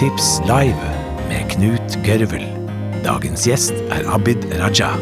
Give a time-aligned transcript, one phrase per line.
[0.00, 0.90] Boktips live
[1.28, 2.46] med Knut Gørvel.
[3.04, 4.94] Dagens gjest er Abid Raja.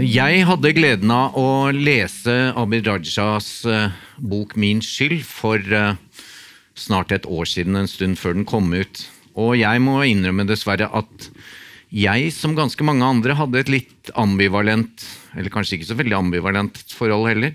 [0.00, 6.00] Jeg hadde gleden av å lese Abid Rajas eh, bok 'Min skyld' for eh,
[6.78, 9.04] snart et år siden, en stund før den kom ut.
[9.38, 11.28] Og jeg må innrømme dessverre at
[11.92, 15.04] jeg, som ganske mange andre, hadde et litt ambivalent,
[15.36, 17.52] eller kanskje ikke så veldig ambivalent forhold heller.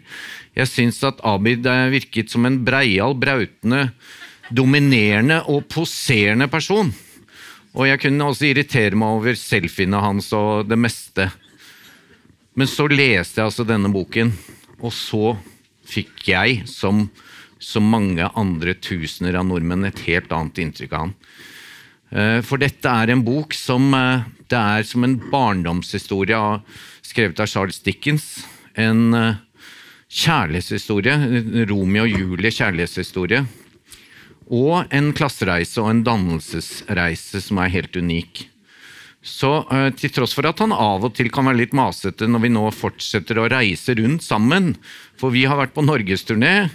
[0.57, 3.89] Jeg syns at Abid virket som en breial, brautende,
[4.53, 6.93] dominerende og poserende person.
[7.77, 11.27] Og jeg kunne også irritere meg over selfiene hans og det meste.
[12.57, 14.31] Men så leste jeg altså denne boken,
[14.81, 15.35] og så
[15.87, 17.07] fikk jeg, som
[17.59, 21.13] så mange andre tusener av nordmenn, et helt annet inntrykk av han.
[22.11, 26.39] Eh, For dette er en bok som eh, det er som en barndomshistorie
[27.05, 28.45] skrevet av Charles Dickens.
[28.79, 29.39] En eh,
[30.07, 33.43] kjærlighetshistorie, Romeo og Julie kjærlighetshistorie.
[34.47, 38.45] Og en klassereise og en dannelsesreise som er helt unik.
[39.27, 39.49] Så
[39.99, 42.61] til tross for at han av og til kan være litt masete når vi nå
[42.71, 44.77] fortsetter å reise rundt sammen,
[45.19, 46.69] for vi har vært på norgesturné,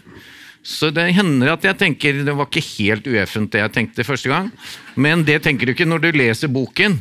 [0.63, 4.31] så det hender at jeg tenker det var ikke helt ueffent det jeg tenkte første
[4.31, 4.51] gang,
[4.95, 7.01] men det tenker du ikke når du leser boken.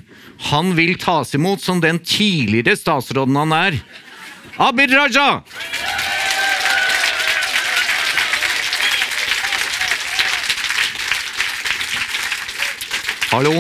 [0.50, 3.78] Han vil tas imot som den tidligere statsråden han er.
[4.58, 5.44] Abid Raja!
[13.32, 13.54] Hallo.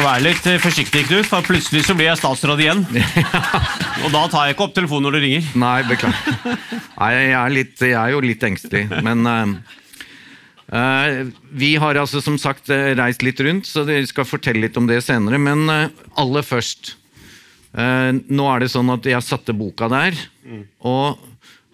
[0.00, 2.86] Vær litt forsiktig, Knut, for plutselig så blir jeg statsråd igjen.
[4.04, 5.50] Og da tar jeg ikke opp telefonen når du ringer.
[5.60, 6.56] Nei, beklager.
[6.96, 11.22] Nei, jeg er, litt, jeg er jo litt engstelig, men uh,
[11.62, 14.88] Vi har altså som sagt eh, reist litt rundt, så vi skal fortelle litt om
[14.90, 15.40] det senere.
[15.42, 16.94] Men uh, aller først
[17.76, 20.16] uh, Nå er det sånn at jeg satte boka der,
[20.86, 21.26] og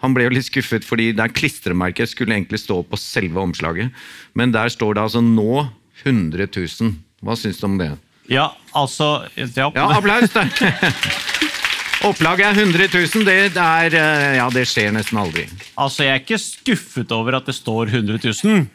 [0.05, 3.95] han ble jo litt skuffet fordi det er klistremerket skulle egentlig stå på selve omslaget.
[4.37, 5.67] Men der står det altså 'nå
[6.05, 6.93] 100 000'.
[7.25, 7.95] Hva syns du om det?
[8.29, 9.71] Ja, altså ja.
[9.75, 10.31] Ja, applaus!
[10.35, 10.51] der.
[12.05, 13.25] Opplaget er 100 000.
[13.25, 15.47] Det, er, eh, ja, det skjer nesten aldri.
[15.81, 18.67] Altså, Jeg er ikke skuffet over at det står 100 000.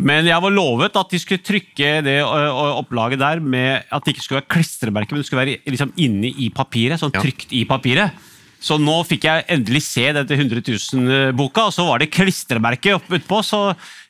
[0.00, 4.22] Men jeg var lovet at de skulle trykke det opplaget der med at det ikke
[4.24, 7.00] skulle være klistremerke, men det skulle være liksom inni i papiret.
[7.02, 8.14] sånn trykt i papiret.
[8.60, 13.42] Så nå fikk jeg endelig se dette 100 000-boka, og så var det klistremerke utpå.
[13.44, 13.60] Så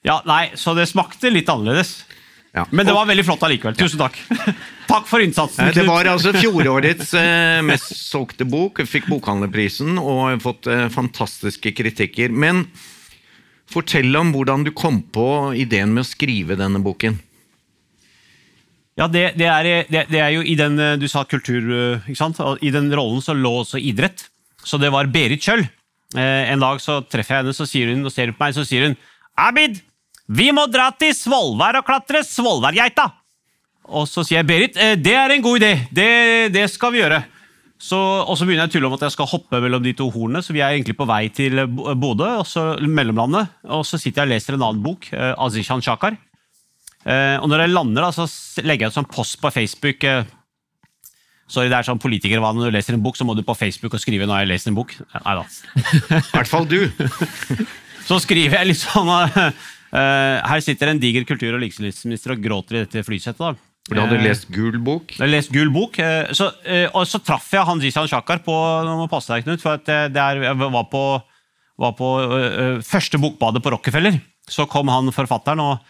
[0.07, 2.05] ja, nei, så det smakte litt annerledes.
[2.57, 2.65] Ja.
[2.75, 3.77] Men det var veldig flott allikevel.
[3.79, 4.17] Tusen takk.
[4.91, 5.69] Takk for innsatsen.
[5.69, 5.77] Knut.
[5.77, 8.81] Det var altså fjorårets eh, mest solgte bok.
[8.91, 12.35] Fikk Bokhandlerprisen og har fått eh, fantastiske kritikker.
[12.35, 12.65] Men
[13.71, 17.21] fortell om hvordan du kom på ideen med å skrive denne boken.
[18.99, 22.09] Ja, det, det, er, det, det er jo i den eh, Du sa kultur, eh,
[22.11, 22.41] ikke sant?
[22.67, 24.27] I den rollen så lå også idrett.
[24.67, 25.63] Så det var Berit Kjøll.
[26.19, 28.67] Eh, En dag så treffer jeg henne, så sier hun, og ser på meg, så
[28.67, 28.99] sier hun
[29.39, 29.79] Abid,
[30.31, 33.09] vi må dra til Svolvær og klatre Svolværgeita!
[33.91, 35.73] Og så sier jeg Berit, eh, det er en god idé.
[35.91, 36.11] Det,
[36.55, 37.25] det skal vi gjøre.
[37.81, 40.11] Så, og så begynner jeg å tulle om at jeg skal hoppe mellom de to
[40.13, 43.55] hornene, så vi er egentlig på vei til Bodø, og så mellomlandet.
[43.73, 46.19] Og så sitter jeg og leser en annen bok, eh, Azishan Shakar.
[47.09, 48.29] Eh, og når jeg lander, da, så
[48.61, 50.05] legger jeg ut sånn post på Facebook.
[50.05, 50.29] Eh,
[51.49, 52.61] sorry, det er sånn politikervane.
[52.61, 54.53] Når du leser en bok, så må du på Facebook og skrive 'nå har jeg
[54.53, 54.95] lest en bok'.
[55.25, 55.45] Nei da.
[56.21, 56.85] I hvert fall du.
[58.11, 59.07] Så skriver jeg litt sånn
[59.93, 63.39] Her sitter en diger kultur- og likestillingsminister og gråter i dette flysettet.
[63.43, 63.55] da.
[63.89, 65.15] For du hadde Eh, lest gul bok.
[65.17, 68.39] Jeg har lest gul bok, eh, så, eh, og så traff jeg han Zishan Shakar
[68.45, 68.53] på
[68.87, 71.23] Nå må passe deg, Knut, for at eh, det er, jeg var på,
[71.81, 74.21] var på eh, eh, første bokbadet på Rockefeller.
[74.47, 75.81] Så kom han forfatteren, og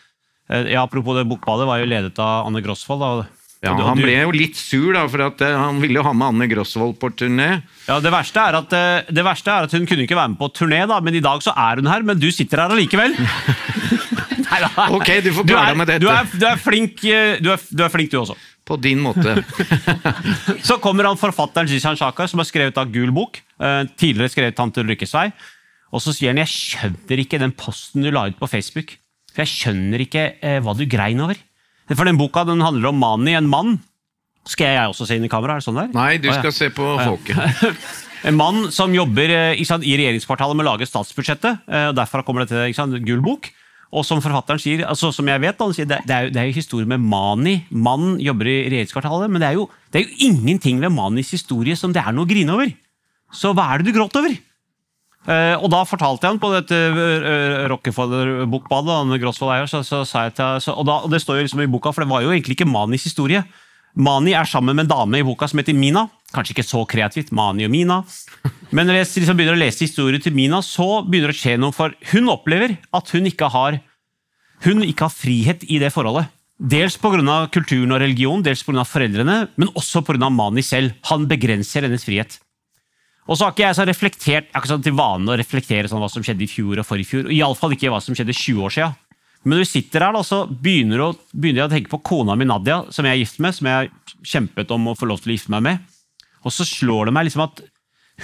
[0.49, 3.00] eh, ja, apropos det bokbadet, var jo ledet av Anne Grosvold.
[3.00, 3.27] da,
[3.60, 6.12] Ja, du- Han ble jo litt sur, da, for at eh, han ville jo ha
[6.16, 7.62] med Anne Grosvold på turné.
[7.87, 10.38] Ja, det verste, er at, eh, det verste er at hun kunne ikke være med
[10.41, 12.03] på turné, da, men i dag så er hun her.
[12.09, 13.12] Men du sitter her allikevel.
[14.51, 14.71] Neida.
[14.97, 16.01] Ok, du får klare deg med dette.
[16.03, 18.39] Du er, du, er flink, eh, du, er, du er flink, du også.
[18.71, 19.36] På din måte.
[20.68, 23.41] Så kommer han forfatteren Zishan Shaka, som har skrevet av Gul bok.
[23.98, 25.28] tidligere skrevet Tante Ulrikkes vei.
[25.91, 28.95] Og så sier han jeg skjønner ikke den posten du la ut på Facebook.
[29.34, 31.39] For jeg skjønner ikke eh, hva du grein over.
[31.95, 33.78] For den boka den handler om Mani, en mann.
[34.48, 35.57] Skal jeg også se inn i kamera?
[35.59, 35.91] Er det sånn der?
[35.95, 36.39] Nei, du Å, ja.
[36.41, 37.37] skal se på folket.
[38.28, 41.63] En mann som jobber eh, sant, i regjeringskvartalet med å lage statsbudsjettet.
[41.72, 43.48] eh, og Derfra kommer det til sant, Gul bok.
[43.97, 46.51] Og som forfatteren sier, altså som jeg vet, han sier, det, er jo, det er
[46.51, 47.54] jo historie med Mani.
[47.72, 51.75] Mannen jobber i regjeringskvartalet, men det er, jo, det er jo ingenting ved Manis historie
[51.81, 52.71] som det er noe å grine over.
[53.33, 54.37] Så hva er det du gråter over?
[55.30, 60.62] Eh, og da fortalte jeg han på dette uh, Rockefeller-bokbadet, så, så, sa jeg til,
[60.65, 62.71] så, og, og det står jo liksom i boka, for det var jo egentlig ikke
[62.71, 63.44] Manis historie.
[63.94, 66.06] Mani er sammen med en dame i boka som heter Mina.
[66.34, 68.00] Kanskje ikke så kreativt, Mani og Mina.
[68.71, 71.56] Men når jeg liksom begynner å lese historien til Mina, så begynner det å skje
[71.59, 71.74] noe.
[71.74, 73.80] For hun opplever at hun ikke har,
[74.66, 76.30] hun ikke har frihet i det forholdet.
[76.60, 77.48] Dels pga.
[77.50, 78.84] kulturen og religion, dels pga.
[78.84, 80.30] foreldrene, men også pga.
[80.30, 80.94] Mani selv.
[81.10, 82.38] Han begrenser hennes frihet.
[83.30, 85.91] Og så har ikke jeg så reflektert, jeg har ikke sånn til vane å reflektere
[85.91, 87.30] sånn hva som skjedde i fjor og forrige fjor.
[87.30, 88.97] Iallfall ikke hva som skjedde 20 år siden.
[89.41, 92.34] Men når du sitter her, da, så begynner, å, begynner, jeg å tenke på kona
[92.36, 95.22] mi Nadia, som jeg er gift med, som jeg har kjempet om å få lov
[95.22, 95.86] til å gifte meg med.
[96.44, 97.62] Og så slår det meg liksom at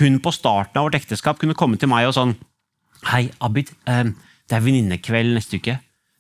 [0.00, 2.36] hun på starten av vårt ekteskap kunne komme til meg og sånn
[3.06, 4.08] Hei, Abid, eh,
[4.48, 5.76] det er venninnekveld neste uke.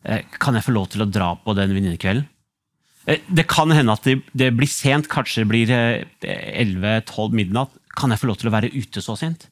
[0.06, 2.28] Eh, kan jeg få lov til å dra på den venninnekvelden?
[3.10, 5.72] Eh, det kan hende at det, blir sent, kanskje det blir
[6.22, 7.72] 11-12 midnatt.
[7.96, 9.48] Kan jeg få lov til å være ute så sent?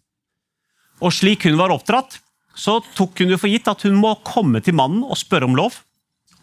[1.03, 2.21] Og slik hun var oppdratt,
[2.55, 5.57] så tok hun jo for gitt at hun må komme til mannen og spørre om
[5.59, 5.81] lov.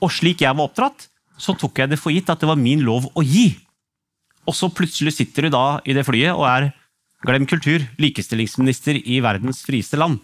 [0.01, 1.07] Og slik jeg var oppdratt,
[1.41, 3.53] så tok jeg det for gitt at det var min lov å gi.
[4.49, 6.71] Og så plutselig sitter du da i det flyet og er
[7.25, 10.19] glem kultur, likestillingsminister i verdens frieste land.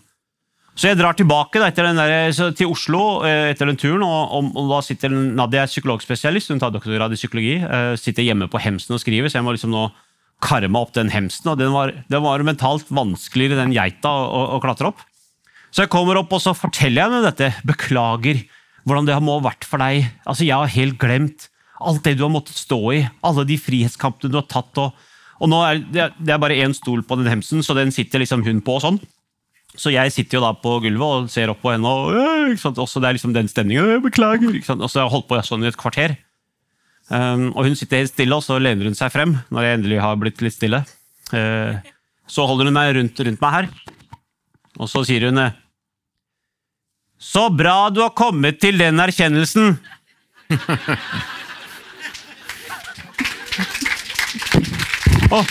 [0.77, 4.81] Så jeg drar tilbake da, der, til Oslo eh, etter den turen, og, og, da
[4.85, 9.29] sitter Nadia psykologspesialist, hun tar doktorgrad i psykologi, eh, sitter hjemme på hemsen og skriver,
[9.29, 9.87] så jeg må liksom nå
[10.43, 14.43] karre meg opp den hemsen, og den var, den var mentalt vanskeligere, den geita, å,
[14.57, 15.01] å klatre opp.
[15.73, 17.51] Så jeg kommer opp og så forteller jeg henne dette.
[17.67, 18.39] Beklager
[18.87, 20.07] hvordan det må ha vært for deg.
[20.23, 23.01] Altså, Jeg har helt glemt alt det du har måttet stå i.
[23.25, 24.79] Alle de frihetskampene du har tatt.
[24.81, 24.95] Og,
[25.41, 28.23] og nå er det, det er bare én stol på den hemsen, så den sitter
[28.23, 28.79] liksom hun på.
[28.79, 28.99] og sånn.
[29.77, 32.15] Så jeg sitter jo da på gulvet og ser opp på henne, og
[32.53, 32.79] ikke sant?
[32.81, 33.99] Også det er liksom den stemningen.
[34.05, 34.55] Beklager.
[34.55, 34.81] ikke sant?
[34.81, 36.15] Og så har jeg holdt på sånn i et kvarter.
[37.07, 39.99] Um, og hun sitter helt stille, og så lener hun seg frem når jeg endelig
[40.03, 40.79] har blitt litt stille.
[41.31, 41.73] Uh,
[42.27, 43.67] så holder hun meg rundt, rundt meg her.
[44.77, 45.39] Og så sier hun
[47.17, 49.79] Så bra du har kommet til den erkjennelsen!
[55.35, 55.43] og,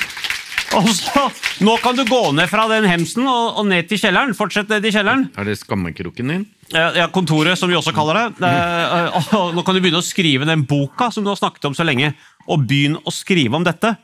[0.77, 1.27] og så
[1.65, 4.35] Nå kan du gå ned fra den hemsen og, og ned til kjelleren.
[4.37, 5.29] Fortsett ned til kjelleren.
[5.39, 6.45] Er det skammekroken din?
[6.75, 8.27] Ja, Kontoret, som vi også kaller det.
[8.43, 9.15] Mm.
[9.39, 11.87] Og nå kan du begynne å skrive den boka som du har snakket om så
[11.87, 12.13] lenge.
[12.51, 13.95] Og begynn å skrive om dette.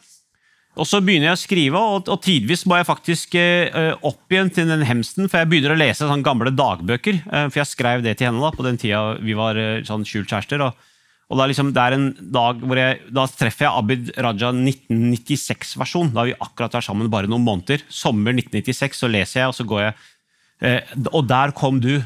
[0.81, 4.49] Og så begynner jeg å skrive, og, og tidvis må jeg faktisk uh, opp igjen
[4.57, 7.19] til den hemsten, for jeg begynner å lese sånne gamle dagbøker.
[7.27, 10.07] Uh, for jeg skrev det til henne da, på den tida vi var uh, sånn
[10.09, 10.65] skjult kjærester.
[10.65, 10.89] Og,
[11.31, 16.11] og da liksom, det er en dag hvor jeg, da treffer jeg Abid Raja 1996-versjon.
[16.13, 17.85] Da vi akkurat vært sammen bare noen måneder.
[17.89, 22.03] Sommer 1996, så leser jeg, og så går jeg Og der kom du.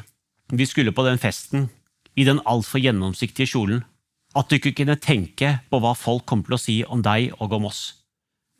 [0.54, 1.66] Vi skulle på den festen
[2.16, 3.82] i den altfor gjennomsiktige kjolen.
[4.36, 7.52] At du ikke kunne tenke på hva folk kommer til å si om deg og
[7.58, 7.82] om oss.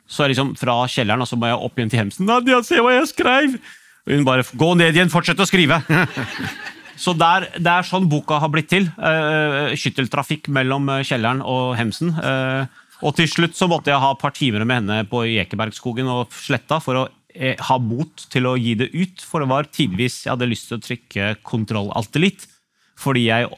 [0.06, 2.26] Så jeg liksom fra kjelleren og så må jeg opp igjen til hemsen.
[2.26, 3.58] 'Nadia, se hva jeg skrev!'
[4.06, 5.82] Og hun bare 'Gå ned igjen, fortsett å skrive'.
[6.96, 8.88] så der, det er sånn boka har blitt til.
[8.96, 12.14] Uh, skytteltrafikk mellom eh, kjelleren og hemsen.
[12.16, 12.64] Uh,
[13.04, 16.32] og til slutt så måtte jeg ha et par timer med henne på Ekebergskogen og
[16.34, 19.24] Sletta for å uh, ha mot til å gi det ut.
[19.24, 22.50] For det var tidvis jeg hadde lyst til å trykke kontroll alltid litt.
[22.96, 23.50] Fordi jeg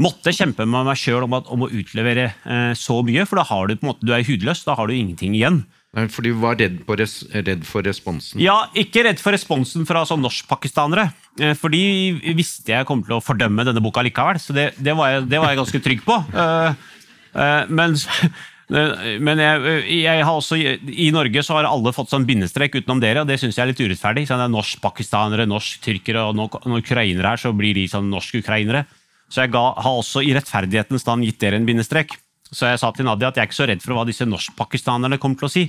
[0.00, 3.68] måtte kjempe med meg sjøl om, om, å utlevere eh, så mye, for da har
[3.68, 4.64] du på en måte, du er hudløs.
[4.66, 5.62] Da har du ingenting igjen.
[5.90, 8.38] For du var redd, res, redd, for responsen?
[8.42, 11.08] Ja, ikke redd for responsen fra sånn norskpakistanere.
[11.40, 14.94] Eh, for de visste jeg kom til å fordømme denne boka likevel, så det, det,
[14.96, 16.16] var, jeg, det var, jeg, ganske trygg på.
[16.36, 16.86] Eh,
[17.32, 17.96] eh, men,
[19.26, 23.24] men jeg, jeg, har også, i Norge så har alle fått sånn bindestrek utenom dere,
[23.24, 24.26] og det syns jeg er litt urettferdig.
[24.28, 28.84] Så det er norsk-pakistanere, norsk-tyrkere, og noen ukrainere her, så blir de sånn norsk-ukrainere.
[29.30, 32.18] Så jeg ga, har også i rettferdighetens stand gitt dere en bindestrek.
[32.50, 35.20] Så jeg sa til Nadia at jeg er ikke så redd for hva disse norsk-pakistanerne
[35.22, 35.68] kommer til å si.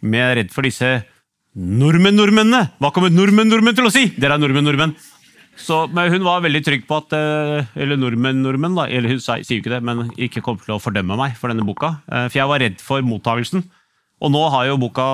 [0.00, 0.88] Men jeg er redd for disse
[1.54, 2.62] nordmenn-nordmennene!
[2.82, 4.08] Hva kommer nordmenn-nordmenn til å si?
[4.18, 4.94] Dere er nordmenn-nordmenn.
[5.54, 8.88] Så, men hun var veldig trygg på at eh, Eller nordmenn-nordmenn, da.
[8.90, 11.66] Eller hun sier jo ikke det, men ikke kom til å fordømme meg for denne
[11.66, 11.94] boka.
[12.10, 13.62] Eh, for jeg var redd for mottagelsen.
[14.24, 15.04] Og nå har jo boka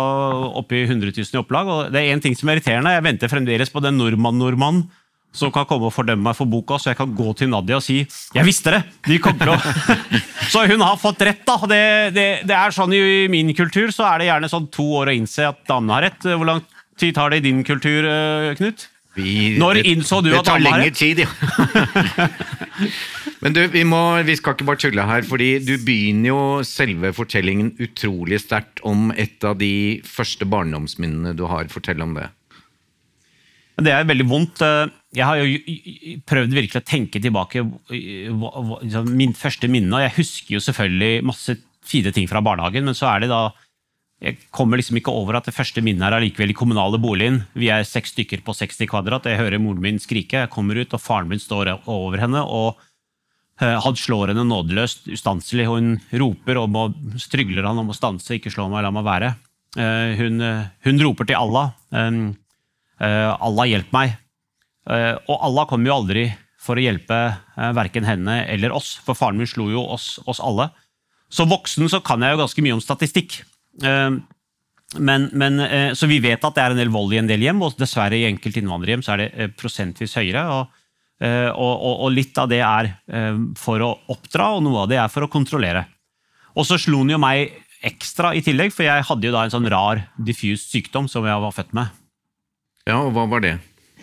[0.61, 2.93] oppi 100 000 i opplag, og det er én ting som er irriterende.
[2.95, 4.85] Jeg venter fremdeles på den nordmann-nordmann
[5.33, 7.85] som kan komme og fordømme meg for boka, så jeg kan gå til Nadia og
[7.87, 8.01] si
[8.35, 9.57] 'Jeg visste det!' De kommer å...
[10.53, 11.57] så hun har fått rett, da.
[11.71, 15.13] Det, det, det, er sånn I min kultur så er det gjerne sånn to år
[15.13, 16.23] å innse at damene har rett.
[16.27, 16.65] Hvor lang
[16.99, 18.89] tid tar det i din kultur, eh, Knut?
[19.15, 20.99] Vi, Når innså du at damene har rett?
[20.99, 22.29] Det tar lengre tid, ja.
[23.43, 27.15] Men du, vi, må, vi, skal ikke bare tulle her, fordi du begynner jo selve
[27.17, 31.71] fortellingen utrolig sterkt om et av de første barndomsminnene du har.
[31.73, 32.29] Fortell om det.
[33.81, 34.61] Det er veldig vondt.
[35.17, 39.91] Jeg har jo prøvd virkelig å tenke tilbake liksom, min første minne.
[39.97, 43.49] og Jeg husker jo selvfølgelig masse fine ting fra barnehagen, men så er det da
[44.21, 47.41] jeg kommer liksom ikke over at det første minnet er allikevel i kommunale boligen.
[47.57, 49.25] Vi er seks stykker på 60 kvadrat.
[49.31, 50.43] Jeg hører moren min skrike.
[50.43, 52.43] Jeg kommer ut, og faren min står over henne.
[52.45, 52.77] og
[53.65, 55.65] eh, Han slår henne nådeløst, ustanselig.
[55.71, 56.85] og Hun roper om å,
[57.17, 59.33] strygler han om å stanse, ikke slå meg, la meg være.
[59.81, 61.73] Eh, hun, eh, hun roper til Allah.
[63.01, 64.19] Allah, hjelp meg.
[64.89, 66.23] Og Allah kommer jo aldri
[66.61, 67.19] for å hjelpe
[67.77, 70.71] verken henne eller oss, for faren min slo jo oss, oss alle.
[71.31, 73.39] Som voksen så kan jeg jo ganske mye om statistikk.
[73.87, 74.23] Ehm,
[74.99, 77.45] men, men, eh, så vi vet at det er en del vold i en del
[77.47, 80.43] hjem, og dessverre i enkelte innvandrerhjem så er det eh, prosentvis høyere.
[81.23, 82.91] Eh, og, og, og, litt av det er
[83.61, 85.85] for å oppdra, og noe av det er for å kontrollere.
[86.59, 87.55] Og så slo den jo meg
[87.87, 91.45] ekstra i tillegg, for jeg hadde jo da en sånn rar diffus sykdom som jeg
[91.47, 91.95] var født med.
[92.89, 93.55] Ja, og hva var det?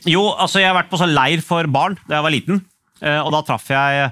[0.06, 2.64] Jo, altså jeg har vært på sånn leir for barn da jeg var liten.
[3.02, 4.12] Og da traff jeg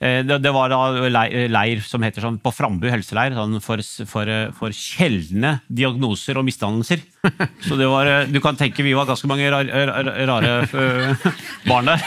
[0.00, 1.08] Eh, det, var da
[1.52, 7.02] leir som heter sånn, på Frambu helseleir sånn for, for, for sjeldne diagnoser og misdannelser.
[7.66, 10.54] Så det var, eh, du kan tenke vi var ganske mange rare, rare
[11.68, 12.06] barn der.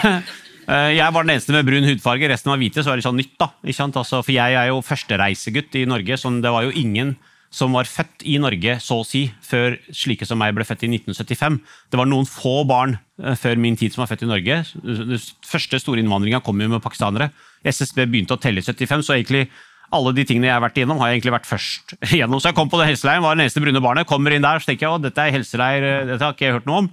[0.63, 3.35] Jeg var den eneste med brun hudfarge, resten var hvite, så var det sånn nytt.
[3.37, 3.51] da.
[3.67, 7.17] Altså, for jeg er jo førstereisegutt i Norge, så det var jo ingen
[7.53, 10.89] som var født i Norge, så å si, før slike som meg ble født i
[10.89, 11.59] 1975.
[11.93, 12.95] Det var noen få barn
[13.37, 14.55] før min tid som var født i Norge.
[14.81, 17.29] Den første store innvandringa kom jo med pakistanere.
[17.61, 19.45] SSB begynte å telle i 75, så egentlig
[19.93, 22.41] alle de tingene jeg har vært igjennom, har jeg egentlig vært først igjennom.
[22.41, 24.09] Så jeg kom på den helseleiren, var det eneste brune barnet.
[24.09, 26.57] Kommer inn der, så tenker jeg å, dette er helseleir, eh, dette har ikke jeg
[26.57, 26.91] hørt noe om.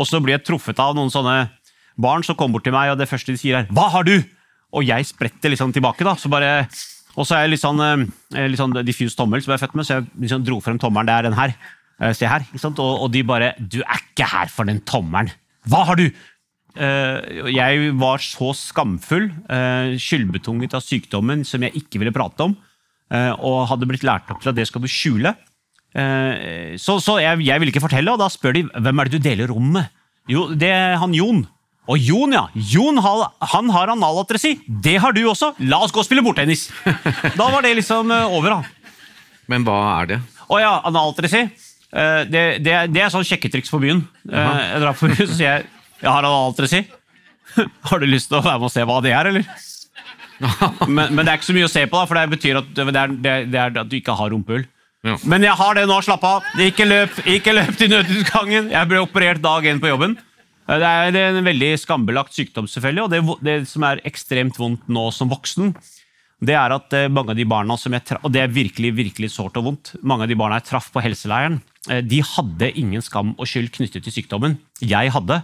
[0.00, 1.36] Og så blir jeg truffet av noen sånne
[2.00, 4.22] barn som kommer bort til meg, og det første de sier er 'Hva har du?'
[4.70, 6.14] Og jeg spretter liksom tilbake, da.
[6.14, 6.68] Så bare,
[7.18, 9.76] og så er jeg litt sånn, eh, litt sånn diffus tommel som jeg er født
[9.78, 11.08] med, så jeg liksom dro frem tommelen.
[11.10, 11.54] Det er den her.
[12.00, 12.46] Eh, se her.
[12.62, 15.32] Og, og de bare 'Du er ikke her for den tommelen'.
[15.68, 16.10] Hva har du?
[16.78, 22.54] Uh, jeg var så skamfull, uh, skyldbetunget av sykdommen som jeg ikke ville prate om,
[23.10, 25.34] uh, og hadde blitt lært opp til at det skal du skjule.
[25.90, 29.24] Så, så jeg, jeg, ville ikke fortelle, og da spør de hvem er det du
[29.24, 29.88] deler rom med.
[30.30, 31.40] Jo, det er han Jon.
[31.90, 32.44] Og Jon, ja.
[32.54, 34.54] Jon han har analatresi.
[34.66, 35.52] Det har du også.
[35.66, 36.68] La oss gå og spille bordtennis.
[37.40, 38.94] Da var det liksom over, da.
[39.50, 40.20] Men hva er det?
[40.46, 41.48] Å ja, analatresi.
[41.90, 44.04] Det, det, det er sånn sjekketriks på byen.
[44.30, 45.68] Jeg drar på byen, så sier jeg
[46.00, 46.84] jeg har analatresi.
[47.90, 49.66] Har du lyst til å være med og se hva det er, eller?
[50.88, 52.68] Men, men, det er ikke så mye å se på, da, for det betyr at,
[52.72, 53.10] det er,
[53.44, 54.62] det er at du ikke har rumpehull.
[55.04, 55.18] Ja.
[55.28, 56.46] Men jeg har det nå, slapp av.
[56.64, 58.70] Ikke løp, ikke løp til nødutgangen.
[58.72, 60.14] Jeg ble operert dag én på jobben.
[60.70, 65.08] Det er en veldig skambelagt sykdom, selvfølgelig, og det, det, som er ekstremt vondt nå
[65.14, 65.72] som voksen,
[66.40, 68.94] det er at eh, mange av de barna som jeg traff, og det er virkelig
[68.96, 71.58] virkelig sårt og vondt, mange av de barna jeg traff på helseleiren,
[71.90, 74.56] eh, de hadde ingen skam og skyld knyttet til sykdommen.
[74.80, 75.42] Jeg hadde.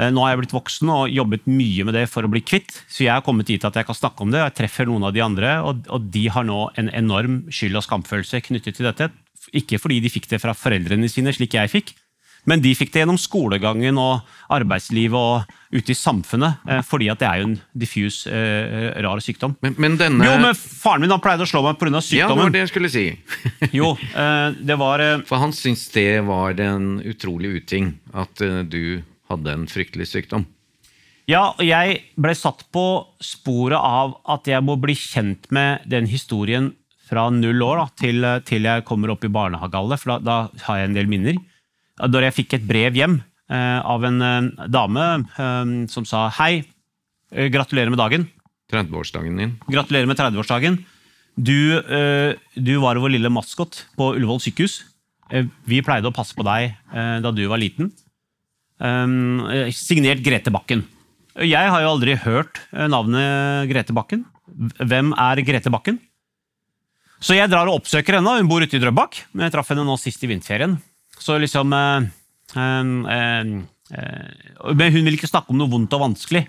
[0.00, 2.80] Eh, nå har jeg blitt voksen og jobbet mye med det for å bli kvitt,
[2.88, 4.42] så jeg har kommet hit at jeg kan snakke om det.
[4.42, 7.86] Jeg treffer noen av de andre, og, og de har nå en enorm skyld- og
[7.86, 9.12] skamfølelse knyttet til dette.
[9.54, 11.94] Ikke fordi de fikk det fra foreldrene sine, slik jeg fikk,
[12.46, 17.20] men de fikk det gjennom skolegangen og arbeidslivet og ute i samfunnet, eh, fordi at
[17.20, 19.56] det er jo en diffus, eh, rar sykdom.
[19.66, 20.24] Men, men denne...
[20.28, 21.98] Jo, men Faren min han pleide å slå meg pga.
[21.98, 22.22] sykdommen.
[22.22, 23.06] Ja, det var det jeg skulle si.
[23.80, 25.02] jo, eh, det var...
[25.02, 25.24] Eh...
[25.28, 30.46] For han syntes det var en utrolig uting at eh, du hadde en fryktelig sykdom.
[31.26, 32.86] Ja, og jeg ble satt på
[33.18, 36.70] sporet av at jeg må bli kjent med den historien
[37.06, 40.80] fra null år da, til, til, jeg kommer opp i barnehagealder, for da, da, har
[40.80, 41.38] jeg en del minner.
[41.96, 45.04] Da jeg fikk et brev hjem eh, av en eh, dame
[45.36, 46.66] eh, som sa hei,
[47.32, 48.26] gratulerer med dagen.
[48.72, 49.54] 30-årsdagen din.
[49.70, 50.80] Gratulerer med 30-årsdagen.
[51.36, 54.82] Du, eh, du, var vår lille maskot på Ullevål sykehus.
[55.32, 57.90] Eh, vi pleide å passe på deg da du var liten.
[59.72, 60.84] Signert Grete Bakken.
[61.40, 64.26] Jeg har jo aldri hørt navnet Grete Bakken.
[64.80, 65.98] Hvem er Grete Bakken?
[67.20, 68.36] Så jeg drar og oppsøker henne.
[68.40, 69.22] Hun bor ute i Drøbak.
[69.32, 70.76] Men jeg traff henne nå sist i vinterferien.
[71.18, 72.06] Så liksom uh,
[72.56, 73.54] uh,
[74.72, 76.46] Men hun vil ikke snakke om noe vondt og vanskelig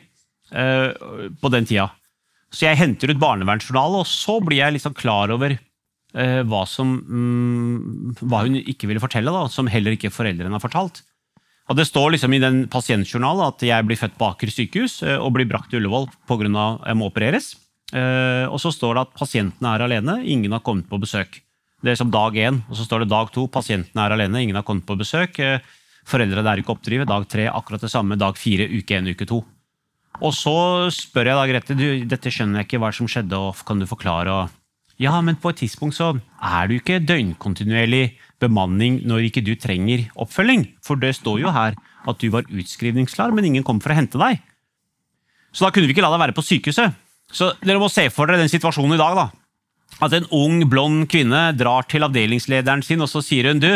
[0.48, 1.90] på den tida.
[2.56, 5.58] Så jeg henter ut barnevernsjournalen, og så blir jeg liksom klar over
[6.16, 11.02] hva, som, um, hva hun ikke ville fortelle, da, som heller ikke foreldrene har fortalt.
[11.68, 15.18] Og Det står liksom i den pasientjournalen at jeg blir født på Aker sykehus eh,
[15.20, 16.68] og blir brakt til Ullevål pga.
[16.88, 17.56] jeg må opereres.
[17.94, 21.42] Eh, og så står det at pasientene er alene, ingen har kommet på besøk.
[21.84, 22.62] Det er som dag én.
[22.70, 25.38] Og så står det dag to, pasientene er alene, ingen har kommet på besøk.
[25.40, 25.62] Eh,
[26.08, 27.10] foreldrene er ikke oppdrivet.
[27.10, 28.18] Dag tre akkurat det samme.
[28.18, 29.44] Dag fire, uke én, uke to.
[30.18, 33.62] Og så spør jeg da Grete du, dette skjønner jeg ikke, hva som skjedde, og
[33.68, 34.34] kan du forklare?
[34.34, 34.56] Og,
[34.98, 40.08] ja, men på et tidspunkt så er du ikke døgnkontinuerlig bemanning når ikke du trenger
[40.18, 40.66] oppfølging.
[40.86, 44.18] For det står jo her at du var utskrivningsklar, men ingen kom for å hente
[44.18, 44.42] deg.
[45.54, 46.98] Så da kunne vi ikke la deg være på sykehuset.
[47.30, 49.22] Så dere må se for dere den situasjonen i dag.
[49.22, 49.30] da.
[50.04, 53.72] At en ung, blond kvinne drar til avdelingslederen sin, og så sier hun du,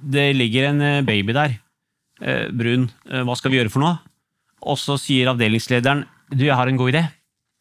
[0.00, 1.58] det ligger en eh, baby der.
[2.20, 3.98] Eh, brun, eh, hva skal vi gjøre for noe?
[4.60, 7.04] Og så sier avdelingslederen du, jeg har en god idé.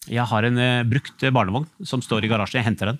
[0.10, 0.60] Jeg har en
[0.90, 2.62] brukt barnevogn som står i garasjen.
[2.62, 3.00] Jeg henter den.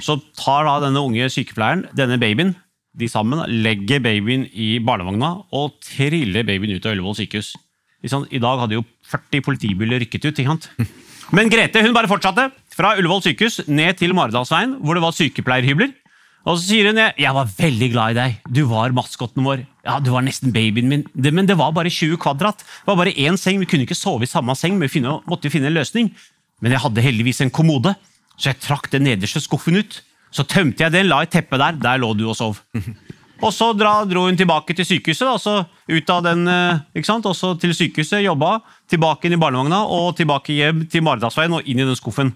[0.00, 2.52] Så tar da denne unge sykepleieren denne babyen,
[2.94, 7.54] de sammen legger babyen i barnevogna og triller babyen ut av Ullevål sykehus.
[8.04, 10.38] I dag hadde jo 40 politibiler rykket ut.
[10.38, 10.68] ikke sant?
[11.36, 12.50] Men Grete hun bare fortsatte.
[12.74, 15.92] Fra Ullevål sykehus ned til Maridalsveien, hvor det var sykepleierhybler.
[16.44, 18.34] Og så sier hun jeg var veldig glad i deg.
[18.52, 19.62] Du var maskotten vår.
[19.86, 21.04] Ja, Du var nesten babyen min.
[21.14, 22.60] Det, men det var bare 20 kvadrat.
[22.60, 23.62] Det var bare én seng.
[23.62, 26.10] Vi kunne ikke sove i samme seng, men vi måtte finne en løsning.
[26.60, 27.94] Men jeg hadde heldigvis en kommode,
[28.36, 30.02] så jeg trakk den nederste skuffen ut.
[30.34, 31.78] Så tømte jeg den, la et teppe der.
[31.78, 32.60] Der lå du og sov.
[33.44, 35.54] Og så dra, dro hun tilbake til sykehuset, og så
[35.90, 37.26] ut av den, eh, ikke sant?
[37.28, 41.82] Også til sykehuset, jobba, tilbake inn i barnevogna og tilbake hjem til Maridalsveien og inn
[41.82, 42.30] i den skuffen.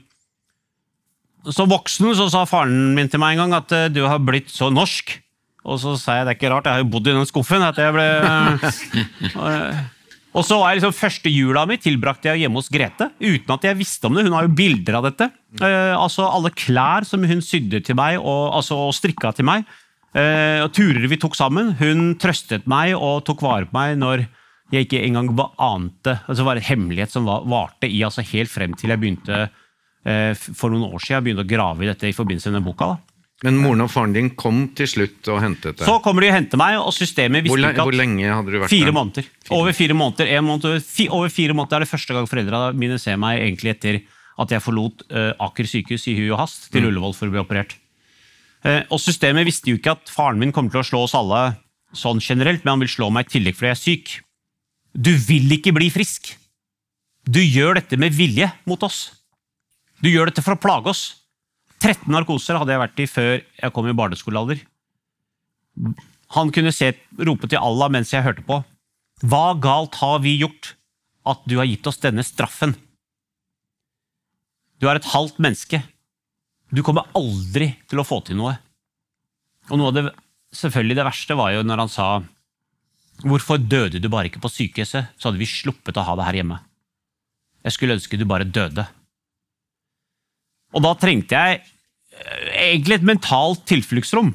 [1.47, 4.51] Så voksen så sa faren min til meg en gang at eh, du har blitt
[4.53, 5.15] så norsk.
[5.69, 7.65] Og så sa jeg det er ikke rart, jeg har jo bodd i den skuffen.
[7.65, 8.07] at jeg ble...
[9.29, 9.81] Eh,
[10.39, 13.67] og så var jeg liksom Første jula mi tilbrakte jeg hjemme hos Grete, uten at
[13.69, 14.25] jeg visste om det.
[14.27, 15.29] Hun har jo bilder av dette.
[15.61, 19.69] Uh, altså Alle klær som hun sydde til meg og, altså, og strikka til meg.
[20.17, 21.75] Uh, og Turer vi tok sammen.
[21.81, 24.27] Hun trøstet meg og tok vare på meg når
[24.73, 28.53] jeg ikke engang ante altså Det var en hemmelighet som var, varte i altså helt
[28.53, 29.65] frem til jeg begynte Eh,
[30.05, 32.87] for noen år siden begynte å grave i dette i forbindelse med boka.
[32.95, 33.19] da.
[33.47, 35.85] Men moren og faren din kom til slutt og hentet deg?
[35.87, 38.51] Så kommer de og henter meg, og systemet visste hvor, ikke at Hvor lenge hadde
[38.51, 38.97] du vært fire der?
[38.97, 39.29] Måneder.
[39.55, 40.31] Over fire måneder.
[40.35, 44.01] En måned, over fire måneder er det første gang foreldra mine ser meg egentlig etter
[44.39, 46.89] at jeg forlot uh, Aker sykehus i hui og hast til mm.
[46.91, 47.77] Ullevål for å bli operert.
[48.67, 51.45] Uh, og systemet visste jo ikke at faren min kommer til å slå oss alle
[51.95, 54.17] sånn generelt, men han vil slå meg i tillegg fordi jeg er syk.
[54.99, 56.35] Du vil ikke bli frisk!
[57.29, 59.13] Du gjør dette med vilje mot oss.
[60.03, 61.03] Du gjør dette for å plage oss.
[61.83, 64.63] 13 narkoser hadde jeg vært i før jeg kom i barneskolealder.
[66.37, 68.61] Han kunne se, rope til Allah mens jeg hørte på.
[69.27, 70.75] Hva galt har vi gjort
[71.29, 72.75] at du har gitt oss denne straffen?
[74.79, 75.83] Du er et halvt menneske.
[76.71, 78.55] Du kommer aldri til å få til noe.
[79.69, 80.05] Og noe av det,
[80.55, 82.09] selvfølgelig det verste var jo når han sa
[83.19, 86.37] Hvorfor døde du bare ikke på sykehuset, så hadde vi sluppet å ha det her
[86.39, 86.61] hjemme.
[87.67, 88.85] Jeg skulle ønske du bare døde.
[90.77, 94.35] Og da trengte jeg eh, egentlig et mentalt tilfluktsrom.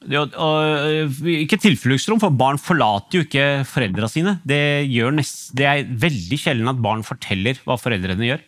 [0.00, 4.38] Ikke tilfluktsrom, for barn forlater jo ikke foreldra sine.
[4.48, 8.46] Det, nest, det, er veldig sjelden at barn forteller hva foreldrene gjør.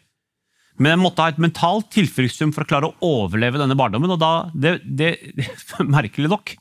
[0.81, 4.15] Men jeg måtte ha et mentalt tilfluktsrom for å klare å overleve denne barndommen.
[4.15, 5.13] Og da, det, det,
[5.99, 6.55] merkelig nok,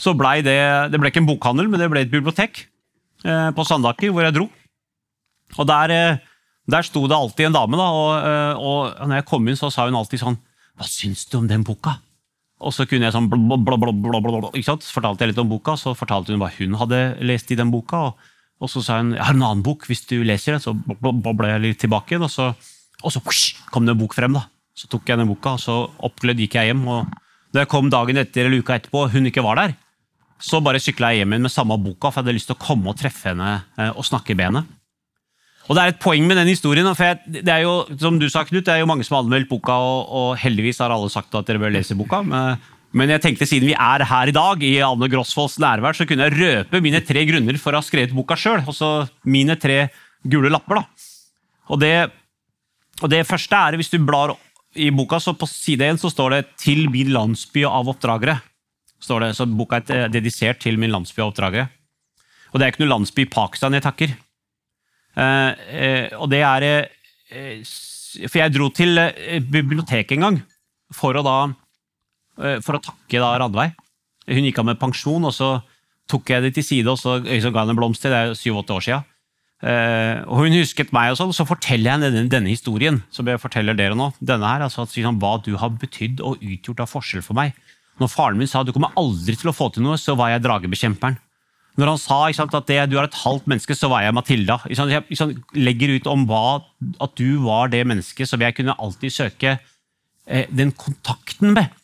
[0.00, 0.56] så blei det
[0.90, 2.64] Det ble ikke en bokhandel, men det ble et bibliotek
[3.28, 4.48] eh, på Sandaker, hvor jeg dro.
[5.54, 6.22] Og der eh,
[6.70, 9.70] der sto det alltid en dame, da, og, eh, og når jeg kom inn, så
[9.72, 10.38] sa hun alltid sånn
[10.74, 11.98] Hva syns du om den boka?
[12.64, 14.86] Og så kunne jeg sånn bla, bla, bla, bla, bla, ikke sant?
[14.86, 17.70] Så fortalte jeg litt om boka, så fortalte hun hva hun hadde lest i den
[17.70, 18.00] boka.
[18.08, 18.32] Og,
[18.64, 20.64] og så sa hun jeg har en annen bok, hvis du leser den.
[20.64, 22.48] Så ble jeg litt tilbake igjen, og så,
[23.04, 24.38] og så push, kom det en bok frem.
[24.38, 24.46] da.
[24.74, 25.76] Så tok jeg den boka, og så
[26.08, 26.86] oppglødd gikk jeg hjem.
[26.88, 27.12] og
[27.54, 29.76] Da jeg kom dagen etter eller uka etterpå, og hun ikke var der,
[30.42, 32.64] så bare sykla jeg hjem igjen med samme boka, for jeg hadde lyst til å
[32.64, 34.66] komme og treffe henne eh, og snakke i benet.
[35.64, 36.86] Og Det er et poeng med den historien.
[36.94, 39.48] for det er jo, som du sa, Knut, det er jo mange som har anmeldt
[39.48, 42.20] boka, og, og, heldigvis har alle sagt at dere bør lese boka.
[42.22, 42.58] Men,
[42.92, 46.28] men, jeg tenkte siden vi er her i dag, i Anne Grosvolds nærvær, så kunne
[46.28, 48.60] jeg røpe mine tre grunner for å ha skrevet boka sjøl.
[48.60, 49.88] Altså mine tre
[50.20, 50.82] gule lapper.
[50.82, 50.84] da.
[51.72, 51.94] Og det,
[53.00, 54.36] og det første er, hvis du blar
[54.76, 58.42] i boka, så på side én står det 'Til min landsby av oppdragere'.
[59.00, 61.68] Står det, så Boka er dedisert til min landsby av oppdragere.
[62.52, 64.14] Og det er ikke noe landsby i Pakistan jeg takker.
[65.14, 67.60] Eh, eh, og det er eh,
[68.26, 68.98] For jeg dro til
[69.46, 70.40] biblioteket en gang
[70.94, 71.38] for å da
[72.34, 73.76] for å takke da Randveig.
[74.26, 75.48] Hun gikk av med pensjon, og så
[76.10, 78.02] tok jeg det til side og så, så ga henne en blomst.
[78.02, 79.04] Det er syv-åtte år siden.
[80.26, 82.98] Og Hun husket meg, og sånn, så forteller jeg denne, denne, historien.
[83.14, 86.82] som jeg forteller dere nå, denne her, altså liksom, Hva du har betydd og utgjort
[86.82, 87.54] av forskjell for meg.
[88.02, 90.42] Når faren min sa du kommer aldri til å få til noe, så var jeg
[90.42, 91.20] dragebekjemperen.
[91.74, 94.60] Når han sa sant, at det, du er et halvt menneske, så var jeg Matilda.
[94.70, 96.60] Jeg legger ut om hva,
[97.02, 101.74] at du var det mennesket som jeg kunne alltid søke eh, den kontakten med.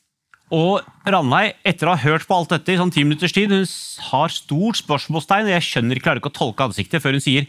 [0.54, 3.66] Og Ranveig, etter å ha hørt på alt dette i sånn ti minutters tid, hun
[4.10, 7.46] har stort spørsmålstegn, og jeg skjønner, klarer ikke å tolke ansiktet før hun sier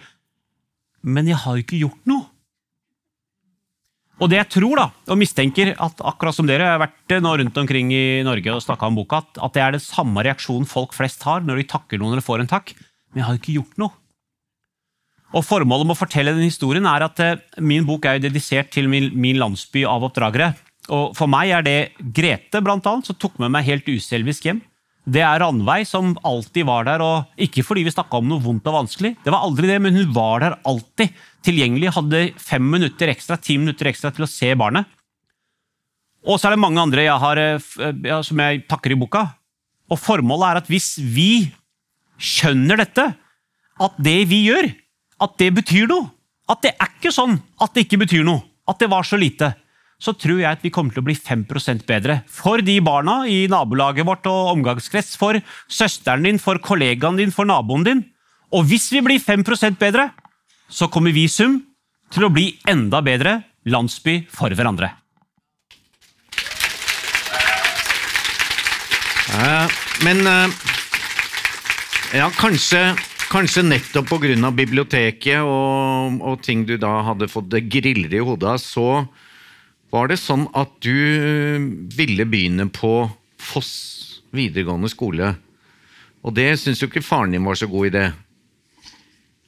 [1.02, 2.30] 'Men jeg har jo ikke gjort noe'.
[4.22, 7.56] Og det jeg tror da, og mistenker, at akkurat som dere har vært nå rundt
[7.58, 11.26] omkring i Norge og snakka om boka, at det er den samme reaksjonen folk flest
[11.26, 12.76] har når de takker noen eller får en takk.
[13.12, 13.98] Men jeg har ikke gjort noe.
[15.32, 18.70] Og Formålet med å fortelle den historien er at eh, min bok er jo dedisert
[18.76, 20.52] til min, min landsby av oppdragere.
[20.92, 21.78] Og For meg er det
[22.14, 24.60] Grete, blant annet, som tok med meg helt uselvisk hjem.
[25.02, 28.68] Det er Ranveig, som alltid var der, og ikke fordi vi snakka om noe vondt
[28.70, 29.16] og vanskelig.
[29.24, 31.16] Det var aldri det, men hun var der alltid.
[31.42, 34.86] Tilgjengelig, hadde fem minutter ekstra, ti minutter ekstra til å se barnet.
[36.22, 37.42] Og så er det mange andre jeg har,
[38.06, 39.26] ja, som jeg takker i boka.
[39.90, 41.50] Og formålet er at hvis vi
[42.22, 43.08] skjønner dette,
[43.82, 44.70] at det vi gjør,
[45.22, 46.10] at det betyr noe
[46.50, 48.42] At det er ikke sånn at det ikke betyr noe.
[48.68, 49.54] At det var så lite
[50.02, 52.22] så tror jeg at vi kommer til å bli 5% bedre.
[52.26, 55.38] For de barna i nabolaget vårt og omgangskrets, for
[55.70, 58.02] søsteren din, for kollegaen din, for naboen din.
[58.52, 60.10] Og hvis vi blir 5% bedre,
[60.72, 61.60] så kommer vi i sum
[62.12, 64.90] til å bli enda bedre landsby for hverandre.
[69.32, 69.70] Uh,
[70.04, 70.52] men uh,
[72.12, 72.82] ja, kanskje,
[73.32, 74.50] kanskje nettopp pga.
[74.52, 79.06] biblioteket og, og, ting du da hadde fått griller i hodet av, så
[79.92, 83.10] var det sånn at du eh, ville begynne på
[83.42, 83.74] Foss
[84.32, 85.34] videregående skole.
[86.22, 88.04] Og det syns jo ikke faren din var så god idé.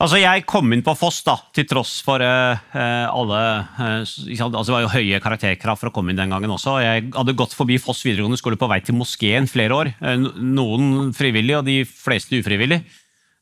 [0.02, 3.42] Altså, Jeg kom inn på Foss, da, til tross for uh, alle
[3.78, 6.80] uh, altså, Det var jo høye karakterkrav for å komme inn den gangen også.
[6.84, 9.94] Jeg hadde gått forbi Foss videregående skole på vei til moskeen flere år.
[10.02, 12.84] Uh, noen frivillig, og de fleste ufrivillig.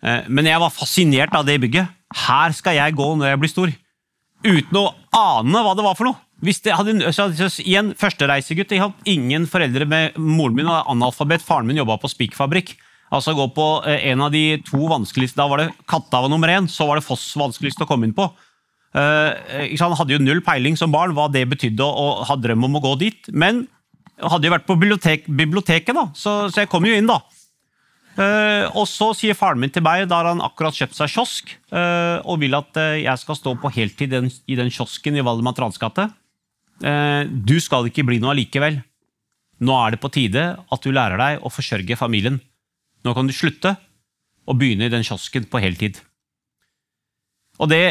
[0.02, 1.90] men jeg var fascinert av det bygget.
[2.26, 3.74] Her skal jeg gå når jeg blir stor.
[4.42, 6.18] Uten å ane hva det var for noe.
[6.41, 7.27] Hvis det hadde, så,
[7.62, 8.73] igjen, Førstereisegutt.
[8.73, 12.73] Jeg hadde ingen foreldre med Moren min var analfabet, faren min jobba på spikkfabrikk.
[13.12, 16.51] Altså gå på eh, en av de to vanskeligste Da var det Katta var nummer
[16.51, 18.30] én, så var det Foss vanskeligst å komme inn på.
[18.91, 19.32] Uh,
[19.80, 22.82] han hadde jo null peiling som barn hva det betydde å ha drøm om å
[22.84, 23.30] gå dit.
[23.32, 23.63] Men
[24.19, 27.21] hadde jo vært på bibliotek, biblioteket, da, så, så, jeg kom jo inn, da.
[28.17, 31.54] Uh, og så sier faren min til meg, da har han akkurat kjøpt seg kiosk,
[31.71, 36.10] og vil at jeg skal stå på heltid i den kiosken i Valdemar Trans gate.
[36.12, 36.20] Eh,
[36.82, 38.80] du skal ikke bli noe allikevel.
[39.62, 42.39] Nå er det på tide at du lærer deg å forsørge familien.
[43.06, 43.76] Nå kan du slutte
[44.50, 46.00] og begynne i den kiosken på heltid.
[47.62, 47.82] Og det,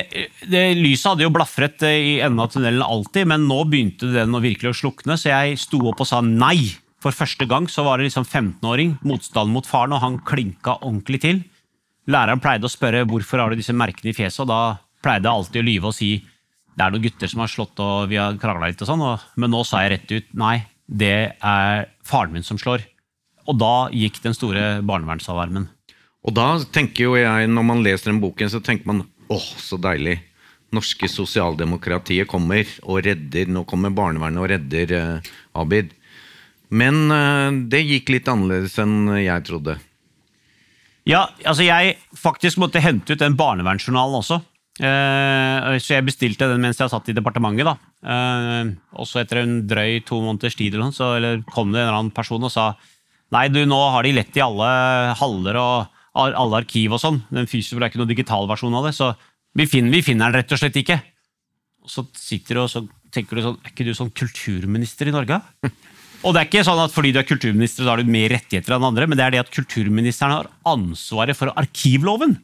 [0.50, 4.42] det, Lyset hadde jo blafret i enden av tunnelen alltid, men nå begynte den å
[4.42, 6.72] virkelig å slukne, så jeg sto opp og sa nei.
[7.00, 11.22] For første gang så var det liksom 15-åring, motstand mot faren, og han klinka ordentlig
[11.22, 11.42] til.
[12.10, 14.60] Læreren pleide å spørre hvorfor har du disse merkene i fjeset, og da
[15.04, 16.10] pleide jeg alltid å lyve og si
[16.80, 19.26] det er noen gutter som har slått og vi har krangla litt, og sånn, og,
[19.36, 20.54] men nå sa jeg rett ut nei,
[20.88, 22.86] det er faren min som slår.
[23.50, 25.68] Og da gikk den store barnevernsalarmen.
[26.24, 29.76] Og da tenker jo jeg, når man leser den boken, så tenker man åh, så
[29.80, 30.18] deilig.
[30.72, 35.90] Norske sosialdemokratiet kommer og redder Nå kommer barnevernet og redder eh, Abid.
[36.70, 39.80] Men eh, det gikk litt annerledes enn jeg trodde.
[41.08, 44.40] Ja, altså jeg faktisk måtte hente ut den barnevernsjournalen også.
[44.80, 47.68] Uh, så jeg bestilte den mens jeg satt i departementet.
[47.68, 47.76] da.
[48.00, 51.12] Uh, og så etter en drøy to måneders tid så,
[51.52, 52.72] kom det en eller annen person og sa
[53.34, 54.70] nei, du, nå har de lett i alle
[55.20, 57.20] haller og alle arkiv og sånn.
[57.30, 59.12] Den fysiske er ikke noen digital versjon av det, så
[59.54, 60.98] vi finner, vi finner, den rett og slett ikke.
[61.84, 65.14] Og så sitter du og så tenker du sånn Er ikke du sånn kulturminister i
[65.14, 65.40] Norge?
[66.20, 68.74] Og det er ikke sånn at fordi du er kulturminister, så har du mer rettigheter
[68.76, 72.34] enn andre, men det er det at kulturministeren har ansvaret for arkivloven.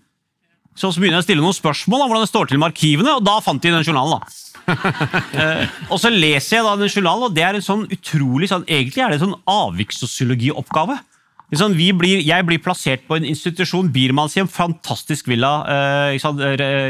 [0.76, 3.16] Så, så begynner jeg å stille noen spørsmål om hvordan det står til med arkivene,
[3.16, 4.20] og da fant de den journalen.
[4.20, 4.44] da.
[4.66, 8.66] uh, og så leser jeg da den journalen, og det er en sånn utrolig sånn,
[8.68, 10.98] Egentlig er det en sånn avvikssosiologioppgave.
[11.54, 15.52] Sånn, blir, jeg blir plassert på en institusjon, Biermannshjem, fantastisk villa.
[16.16, 16.32] Eh,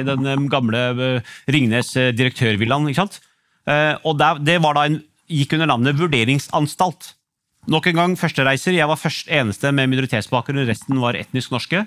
[0.07, 2.89] den eh, gamle eh, Ringnes direktørvillaen.
[2.89, 3.21] ikke sant?
[3.69, 7.13] Eh, og der, det var da en, gikk under navnet vurderingsanstalt.
[7.69, 8.77] Nok en gang førstereiser.
[8.79, 11.85] Jeg var først eneste med minoritetsbakgrunn, resten var etnisk norske.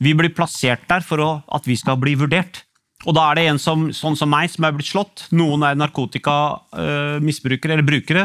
[0.00, 2.64] Vi blir plassert der for å, at vi skal bli vurdert.
[3.08, 5.22] Og da er det en som, sånn som meg som er blitt slått.
[5.32, 8.24] Noen er narkotikamisbrukere eh, eller brukere.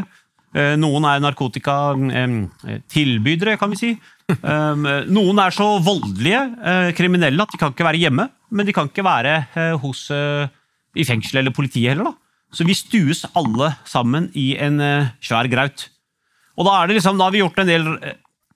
[0.56, 3.92] Eh, noen er narkotikatilbydere, eh, kan vi si.
[4.26, 6.42] noen er så voldelige
[6.98, 8.26] kriminelle at de kan ikke være hjemme.
[8.56, 9.34] Men de kan ikke være
[9.84, 10.02] hos,
[10.96, 12.06] i fengsel eller politiet heller.
[12.10, 12.16] da.
[12.56, 14.82] Så vi stues alle sammen i en
[15.22, 15.90] svær graut.
[16.56, 17.86] Og da, liksom, da har vi gjort en del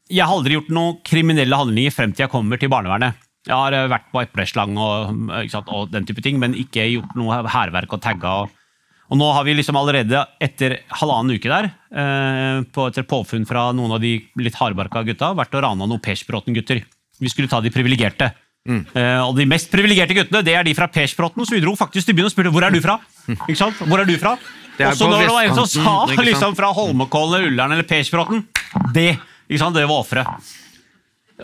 [0.10, 3.18] jeg har aldri gjort noen kriminelle handlinger frem til jeg kommer til barnevernet.
[3.48, 5.14] Jeg har eh, vært på epleslang og,
[5.62, 8.34] og, den type ting, men ikke gjort noe hærverk og tagga.
[8.44, 8.52] Og,
[9.08, 13.70] og, nå har vi liksom allerede, etter halvannen uke der, eh, på, etter påfunn fra
[13.76, 16.84] noen av de litt hardbarka gutta, vært og rana noen Persbråten-gutter.
[17.20, 18.32] Vi skulle ta de privilegerte.
[18.70, 18.84] Mm.
[18.92, 22.10] Eh, og de mest privilegerte guttene det er de fra Persbråten, så vi dro faktisk
[22.10, 23.00] til byen og spurte hvor er du fra.
[23.46, 23.80] Ikke sant?
[23.86, 24.36] Hvor er du fra?
[24.80, 28.46] Og så når det var en som sa liksom fra Holmenkollen eller Ullern eller Persbråten
[28.96, 29.10] Det
[29.50, 29.78] ikke sant?
[29.78, 30.50] Det var offeret.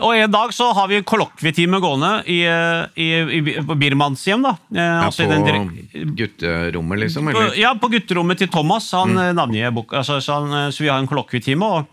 [0.04, 3.06] Og en dag så har vi en kollokvietime gående i, eh, i,
[3.38, 4.44] i, på Birmans hjem.
[4.44, 4.56] da.
[4.74, 7.30] Eh, Ja, altså den på gutterommet, liksom?
[7.30, 7.56] på, Eller?
[7.56, 8.90] ja, på gutterommet til Thomas.
[8.92, 9.36] Han mm.
[9.38, 11.64] navnige, altså, så, han, eh, så vi har en kollokvietime.
[11.64, 11.86] og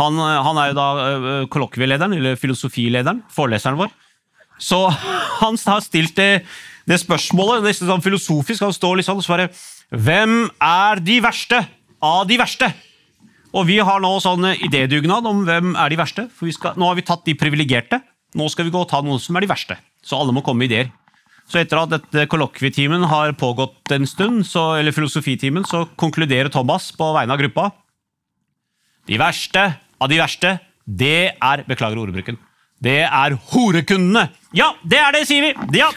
[0.00, 0.88] han, eh, han er jo da
[1.52, 3.92] kollokvielederen, eller filosofilederen, foreleseren vår.
[4.58, 4.86] Så
[5.42, 6.46] han har stilt det,
[6.88, 8.64] det spørsmålet, nesten sånn filosofisk.
[8.64, 9.52] Han står litt sånn og svarer
[9.92, 11.60] Hvem er de verste
[12.00, 12.72] av de verste?
[13.52, 16.24] Og vi har nå sånn idédugnad om hvem er de verste.
[16.32, 18.00] For skal, nå har vi tatt de privilegerte.
[18.38, 19.76] Nå skal vi gå og ta noen som er de verste.
[20.00, 20.92] Så alle må komme med ideer.
[21.50, 26.88] Så etter at dette kollokvietimen har pågått en stund, så, eller filosofitimen, så konkluderer Thomas
[26.96, 27.66] på vegne av gruppa.
[29.10, 29.66] De verste
[30.00, 30.54] av de verste,
[30.86, 32.38] det er Beklager ordbruken.
[32.82, 34.30] Det er horekundene!
[34.56, 35.78] Ja, det er det, sier vi!
[35.78, 35.90] Ja!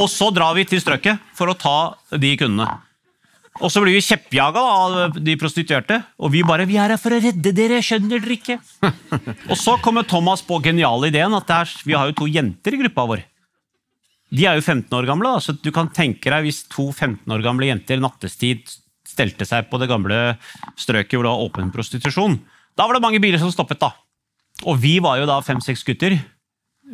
[0.00, 1.78] Og så drar vi til strøket for å ta
[2.12, 2.66] de kundene.
[3.56, 7.10] Og så blir vi kjeppjaga av de prostituerte, og vi bare 'Vi er her for
[7.10, 8.60] å redde dere, skjønner dere ikke?'
[9.50, 12.74] Og så kommer Thomas på geniale ideen at det er, vi har jo to jenter
[12.74, 13.24] i gruppa vår.
[14.30, 17.30] De er jo 15 år gamle, da, så du kan tenke deg hvis to 15
[17.32, 18.66] år gamle jenter nattestid
[19.06, 20.36] stelte seg på det gamle
[20.76, 22.40] strøket hvor det var åpen prostitusjon.
[22.76, 23.94] Da var det mange biler som stoppet, da.
[24.66, 26.18] Og vi var jo da fem-seks gutter,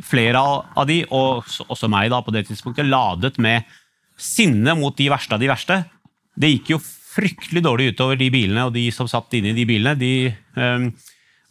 [0.02, 3.66] flere av de, og også meg da på det tidspunktet, ladet med
[4.18, 5.82] sinne mot de verste av de verste.
[6.38, 9.66] Det gikk jo fryktelig dårlig utover de bilene og de som satt inne i de
[9.68, 9.98] bilene.
[10.00, 10.12] De,
[10.56, 10.86] um,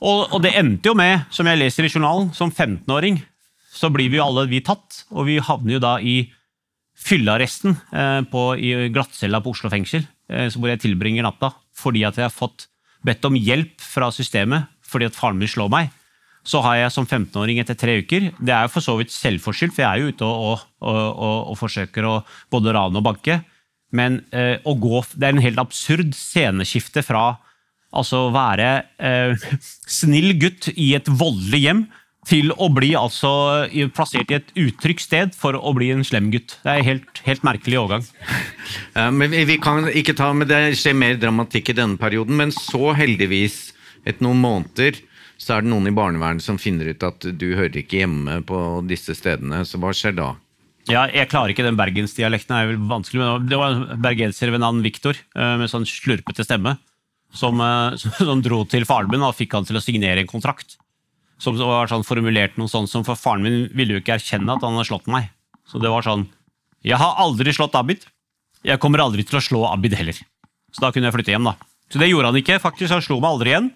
[0.02, 3.22] og, og det endte jo med, som jeg leser i journalen, som 15-åring
[3.72, 6.16] så blir vi jo alle vi tatt, og vi havner jo da i
[7.02, 12.28] fyllearresten eh, i glattcella på Oslo fengsel, eh, hvor jeg tilbringer natta, fordi at jeg
[12.28, 12.68] har fått
[13.06, 15.92] bedt om hjelp fra systemet fordi at faren min slår meg.
[16.44, 19.76] Så har jeg som 15-åring etter tre uker Det er jo for så vidt selvforskyldt,
[19.76, 22.16] for jeg er jo ute og, og, og, og forsøker å
[22.52, 23.38] både rane og banke.
[23.96, 27.26] Men eh, å gå, det er en helt absurd sceneskifte fra
[27.92, 28.70] altså å være
[29.04, 29.50] eh,
[30.00, 31.84] snill gutt i et voldelig hjem
[32.30, 33.32] til å bli altså
[33.96, 36.60] plassert i et utrygt sted for å bli en slem gutt.
[36.62, 38.10] Det er en helt, helt merkelig overgang.
[38.96, 42.52] Ja, men vi, kan ikke ta, med Det skjer mer dramatikk i denne perioden, men
[42.56, 43.74] så heldigvis,
[44.06, 45.00] etter noen måneder,
[45.42, 48.60] så er det noen i barnevernet som finner ut at du hører ikke hjemme på
[48.88, 49.64] disse stedene.
[49.66, 50.30] Så hva skjer da?
[50.90, 54.82] Ja, jeg klarer ikke den bergensdialekten, er vel vanskelig, det var en bergenser ved navn
[54.82, 56.78] Viktor, eh, med sånn slurpete stemme,
[57.38, 60.78] som, eh, som dro til faren min og fikk han til å signere en kontrakt.
[61.42, 64.66] Som var sånn formulert noe sånt som, for faren min ville jo ikke erkjenne at
[64.66, 65.30] han hadde slått meg.
[65.70, 66.28] Så det var sånn,
[66.86, 68.06] jeg har aldri slått Abid,
[68.66, 70.18] jeg kommer aldri til å slå Abid heller.
[70.72, 71.56] Så da kunne jeg flytte hjem da.
[71.92, 73.72] Så det gjorde han ikke, faktisk, han slo meg aldri igjen.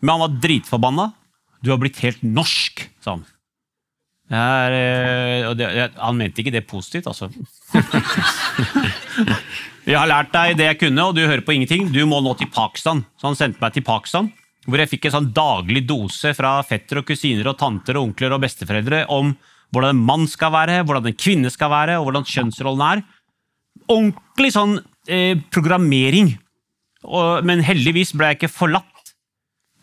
[0.00, 1.10] Men han var dritforbanna.
[1.62, 3.26] Du har blitt helt norsk, sa han.
[4.28, 7.30] Er, eh, det, han mente ikke det positivt, altså.
[9.88, 11.88] jeg har lært deg det jeg kunne, og du hører på ingenting.
[11.94, 13.04] Du må nå til Pakistan.
[13.20, 14.30] Så han sendte meg til Pakistan,
[14.68, 18.34] hvor jeg fikk en sånn daglig dose fra fetter og kusiner og tanter og onkler
[18.36, 19.32] og besteforeldre om
[19.72, 23.02] hvordan en mann skal være, hvordan en kvinne skal være, og hvordan kjønnsrollen er.
[23.92, 24.76] Ordentlig sånn
[25.08, 26.34] eh, programmering.
[27.08, 29.14] Og, men heldigvis ble jeg ikke forlatt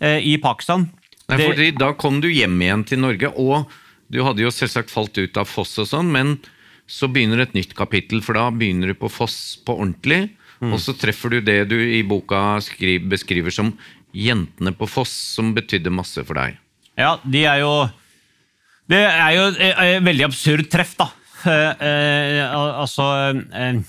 [0.03, 0.88] eh, i Pakistan.
[1.29, 3.65] Nei, Det- Da kom du hjem igjen til Norge, og
[4.11, 6.37] du hadde jo selvsagt falt ut av Foss og sånn, men
[6.85, 10.95] så begynner et nytt kapittel, for da begynner du på Foss på ordentlig, og så
[10.97, 13.73] treffer du det du i boka skriver, beskriver som
[14.15, 16.59] jentene på Foss, som betydde masse for deg.
[16.95, 17.73] Ja, de er jo
[18.87, 21.09] Det er jo et veldig absurd treff, da.
[21.45, 23.03] Eh, eh, altså
[23.53, 23.79] eh,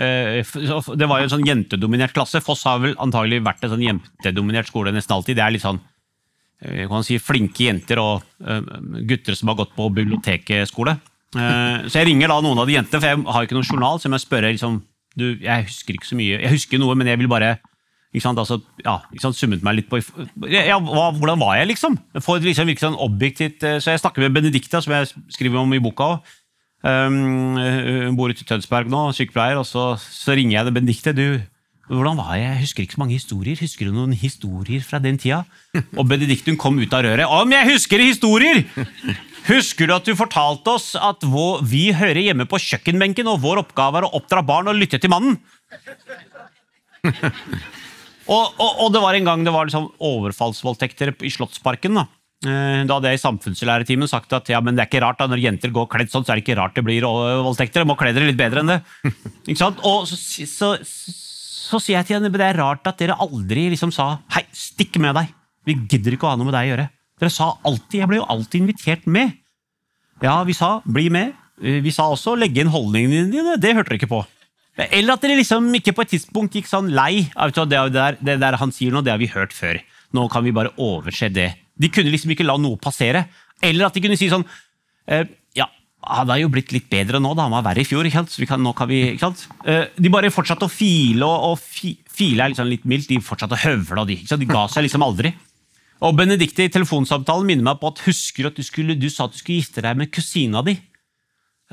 [0.00, 2.42] eh, Det var jo en sånn jentedominert klasse.
[2.44, 5.36] Foss har vel antagelig vært en sånn jentedominert skole nesten alltid.
[5.38, 5.80] Det er litt sånn
[7.04, 8.60] si, flinke jenter og eh,
[9.08, 10.96] gutter som har gått på bibliotekskole.
[11.36, 14.00] Eh, så jeg ringer da noen av de jentene, for jeg har ikke noen journal,
[14.00, 14.82] så jeg spør liksom,
[15.16, 16.38] du, jeg husker ikke så mye.
[16.40, 17.56] Jeg husker noe, men jeg vil bare
[18.22, 19.98] sant, altså, ja, sant, summet meg litt på
[20.48, 21.98] ja, hva, Hvordan var jeg, liksom?
[22.24, 25.74] For liksom virke sånn objektivt, eh, Så jeg snakker med Benedicta, som jeg skriver om
[25.76, 26.16] i boka.
[26.86, 31.14] Um, hun bor ute i Tønsberg nå, sykepleier, og så, så ringer jeg til Benedicte.
[31.16, 31.26] Du,
[31.88, 32.48] hvordan var jeg?
[32.50, 33.60] Jeg husker ikke så mange historier.
[33.62, 35.44] Husker du noen historier fra den tida?
[35.98, 37.26] Og Benediktum kom ut av røret.
[37.30, 38.64] Om jeg husker historier!
[39.46, 41.22] Husker du at du fortalte oss at
[41.70, 45.12] vi hører hjemme på kjøkkenbenken, og vår oppgave er å oppdra barn og lytte til
[45.12, 45.38] mannen?
[48.26, 52.00] Og, og, og det var en gang det var liksom overfallsvoldtekter i Slottsparken.
[52.00, 52.08] Da
[52.44, 55.28] Eh, Da hadde jeg i samfunnslæretime sagt at ja, men det er ikke rart da,
[55.30, 57.82] når jenter går kledd sånn, så er det ikke rart det blir eh, voldtekter.
[57.82, 58.80] Jeg må kle dere litt bedre enn det.
[59.46, 59.80] Ikke sant?
[59.88, 60.18] Og så,
[60.50, 60.74] så,
[61.66, 65.00] så, sier jeg til henne det er rart at dere aldri liksom sa hei, stikk
[65.02, 65.32] med deg.
[65.66, 66.86] Vi gidder ikke å ha noe med deg å gjøre.
[67.20, 69.34] Dere sa alltid, Jeg ble jo alltid invitert med.
[70.22, 71.34] Ja, vi sa bli med.
[71.62, 73.56] Eh, Vi sa også legge inn holdningene dine.
[73.60, 74.22] Det hørte dere ikke på.
[74.76, 77.24] Eller at dere liksom ikke på et tidspunkt gikk sånn lei.
[77.32, 79.80] Det, er der, det der han sier nå, det har vi hørt før.
[80.12, 81.54] Nå kan vi bare overse det.
[81.76, 83.24] De kunne liksom ikke la noe passere.
[83.64, 84.44] Eller at de kunne si sånn
[85.08, 85.24] eh,
[85.56, 85.70] Ja,
[86.06, 87.46] han har jo blitt litt bedre nå, da.
[87.48, 88.06] Han var verre i fjor.
[88.06, 88.36] ikke sant?
[88.48, 89.46] Kan, nå kan vi, ikke sant?
[89.66, 93.10] Eh, de bare fortsatte å file, og, og file er liksom litt mildt.
[93.10, 94.44] De fortsatte å høvle, og de, ikke sant?
[94.44, 95.34] de ga seg liksom aldri.
[96.04, 99.34] Og Benedicte i telefonsamtalen minner meg på at husker at du, skulle, du sa at
[99.34, 100.76] du skulle gifte deg med kusina di.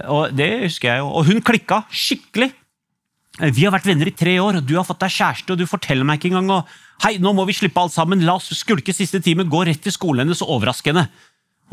[0.09, 1.09] Og det husker jeg jo.
[1.11, 2.53] Og hun klikka skikkelig.
[3.49, 5.69] Vi har vært venner i tre år, og du har fått deg kjæreste, og du
[5.69, 6.51] forteller meg ikke engang.
[6.59, 9.81] Og, Hei, nå må vi slippe alt sammen, la oss skulke siste time, gå rett
[9.83, 11.07] til skolen hennes og overraske henne.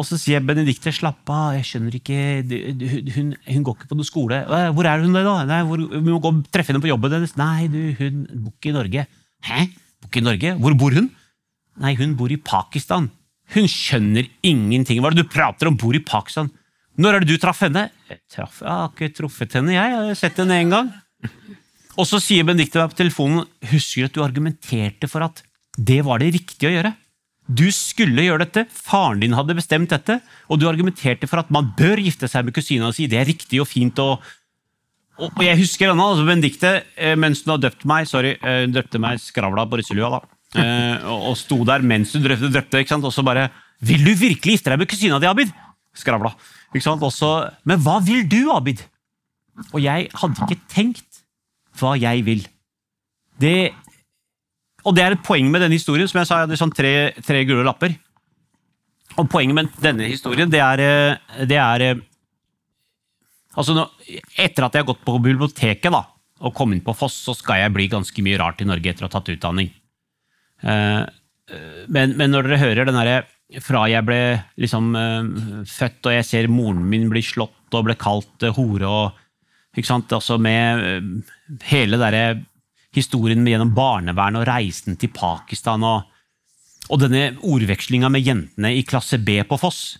[0.00, 2.18] Og så sier Benedicte, slapp av, jeg skjønner ikke,
[3.12, 4.38] hun, hun, går ikke på noe skole.
[4.48, 5.34] Hvor er hun da?
[5.44, 7.34] Nei, hvor, vi må gå og treffe henne på jobben hennes.
[7.36, 9.04] Nei, du, hun bor ikke i Norge.
[9.44, 9.66] Hæ?
[10.00, 10.54] Bor ikke i Norge?
[10.62, 11.10] Hvor bor hun?
[11.84, 13.10] Nei, hun bor i Pakistan.
[13.52, 15.02] Hun skjønner ingenting.
[15.02, 15.76] Hva er det du prater om?
[15.80, 16.48] Bor i Pakistan.
[17.00, 17.86] Når er det du traff henne?
[18.08, 19.92] Jeg, traff, jeg har ikke truffet henne, jeg.
[19.92, 20.90] Jeg har sett henne én gang.
[22.00, 25.44] Og så sier Benedicte meg på telefonen husker at du argumenterte for at
[25.76, 26.94] det var det riktige å gjøre.
[27.50, 31.72] Du skulle gjøre dette, faren din hadde bestemt dette, og du argumenterte for at man
[31.78, 33.08] bør gifte seg med kusina si.
[33.10, 33.98] Det er riktig og fint.
[33.98, 34.22] og,
[35.18, 38.76] og jeg husker denne, altså Benedicte, eh, mens hun har døpt meg sorry, eh, hun
[38.76, 40.20] døpte meg skravla på russelua, da,
[40.62, 43.08] eh, og sto der mens hun drøpte, drøpte ikke sant?
[43.08, 45.52] og så bare 'Vil du virkelig gifte deg med kusina di, Abid?'
[45.96, 46.34] Skravla.
[46.74, 47.02] Ikke sant?
[47.02, 48.84] Også, 'Men hva vil du, Abid?'
[49.72, 51.24] Og jeg hadde ikke tenkt
[51.80, 52.46] hva jeg vil.
[53.40, 53.72] Det,
[54.84, 56.08] og det er et poeng med denne historien.
[56.10, 56.92] Som jeg sa, jeg hadde sånn tre,
[57.26, 57.96] tre gule lapper.
[59.18, 61.18] Og poenget med denne historien, det er,
[61.50, 61.84] det er
[63.58, 63.88] altså nå,
[64.38, 66.04] Etter at jeg har gått på biblioteket da,
[66.40, 69.04] og kom inn på Foss, så skal jeg bli ganske mye rart i Norge etter
[69.04, 69.72] å ha tatt utdanning.
[70.62, 71.02] Eh,
[71.90, 73.24] men, men når dere hører den derre
[73.64, 74.20] fra jeg ble
[74.62, 74.92] liksom
[75.66, 79.18] født og jeg ser moren min bli slått og ble kalt hore og
[79.76, 80.12] ikke sant?
[80.14, 81.34] Altså med eh,
[81.70, 82.40] hele der
[82.96, 86.06] historien gjennom barnevernet og reisen til Pakistan og,
[86.90, 89.98] og denne ordvekslinga med jentene i klasse B på Foss.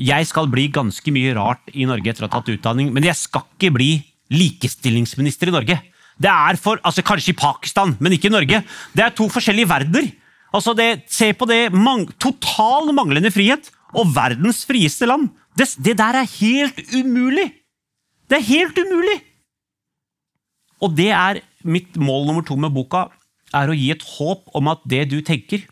[0.00, 3.18] Jeg skal bli ganske mye rart i Norge etter å ha tatt utdanning, men jeg
[3.20, 3.90] skal ikke bli
[4.34, 5.78] likestillingsminister i Norge.
[6.18, 8.62] Det er for, altså Kanskje i Pakistan, men ikke i Norge.
[8.94, 10.10] Det er to forskjellige verdener.
[10.54, 15.28] Altså det, Se på det mang, total manglende frihet og verdens frieste land.
[15.58, 17.50] Det, det der er helt umulig!
[18.30, 19.18] Det er helt umulig!
[20.82, 23.08] Og det er mitt mål nummer to med boka,
[23.54, 25.64] er å gi et håp om at det du tenker,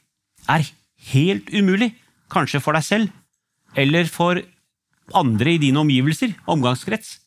[0.51, 0.67] er
[1.13, 1.93] helt umulig.
[2.33, 3.11] Kanskje for deg selv,
[3.77, 4.41] eller for
[5.19, 7.19] andre i dine omgivelser, omgangskrets.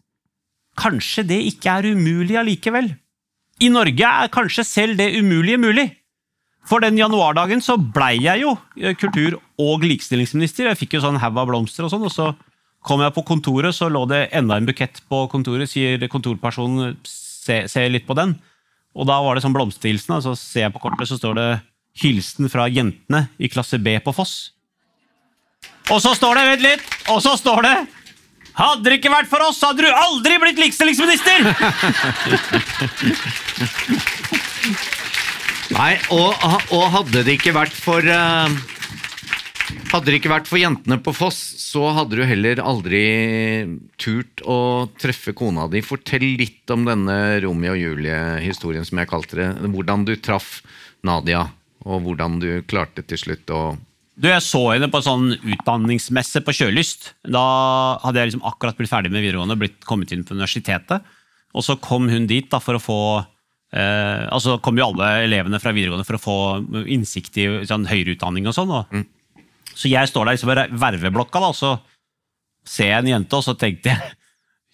[0.79, 2.89] Kanskje det ikke er umulig allikevel.
[3.63, 5.87] I Norge er kanskje selv det umulige mulig.
[6.65, 8.55] For den januardagen så blei jeg jo
[8.99, 10.71] kultur- og likestillingsminister.
[10.71, 12.33] Jeg fikk jo sånn haug av blomster og sånn, og så
[12.85, 17.63] Kom jeg på kontoret, så lå det enda en bukett på kontoret, sier kontorpersonen se,
[17.65, 18.35] se litt på den.
[18.95, 21.49] Og da var det sånn blomsterhilsen, og så ser jeg på kortet, så står det
[21.95, 24.51] 'Hilsen fra jentene i klasse B på Foss'.
[25.91, 27.75] Og så står det, vent litt, og så står det
[28.55, 31.43] hadde det ikke vært for oss, hadde du aldri blitt likestillingsminister!
[35.75, 36.31] Nei, og,
[36.71, 38.47] og, hadde det ikke vært for uh,
[39.91, 43.03] Hadde det ikke vært for jentene på Foss, så hadde du heller aldri
[44.01, 45.83] turt å treffe kona di.
[45.85, 49.49] Fortell litt om denne Romeo og Julie-historien, som jeg kalte det.
[49.71, 50.59] Hvordan du traff
[51.05, 51.45] Nadia,
[51.85, 53.61] og hvordan du klarte til slutt å
[54.15, 57.09] du, Jeg så henne på en sånn utdanningsmesse på Kjølyst.
[57.27, 57.45] Da
[58.03, 61.03] hadde jeg liksom akkurat blitt ferdig med videregående, blitt kommet inn på universitetet.
[61.55, 62.99] Og så kom hun dit da for å få
[63.75, 66.37] eh, altså kom jo alle elevene fra videregående for å få
[66.91, 68.71] innsikt i sånn, høyere utdanning og sånn.
[68.71, 69.05] Og, mm.
[69.75, 71.75] Så jeg står der liksom i verveblokka, da, og så
[72.65, 74.13] ser jeg en jente, og så tenkte jeg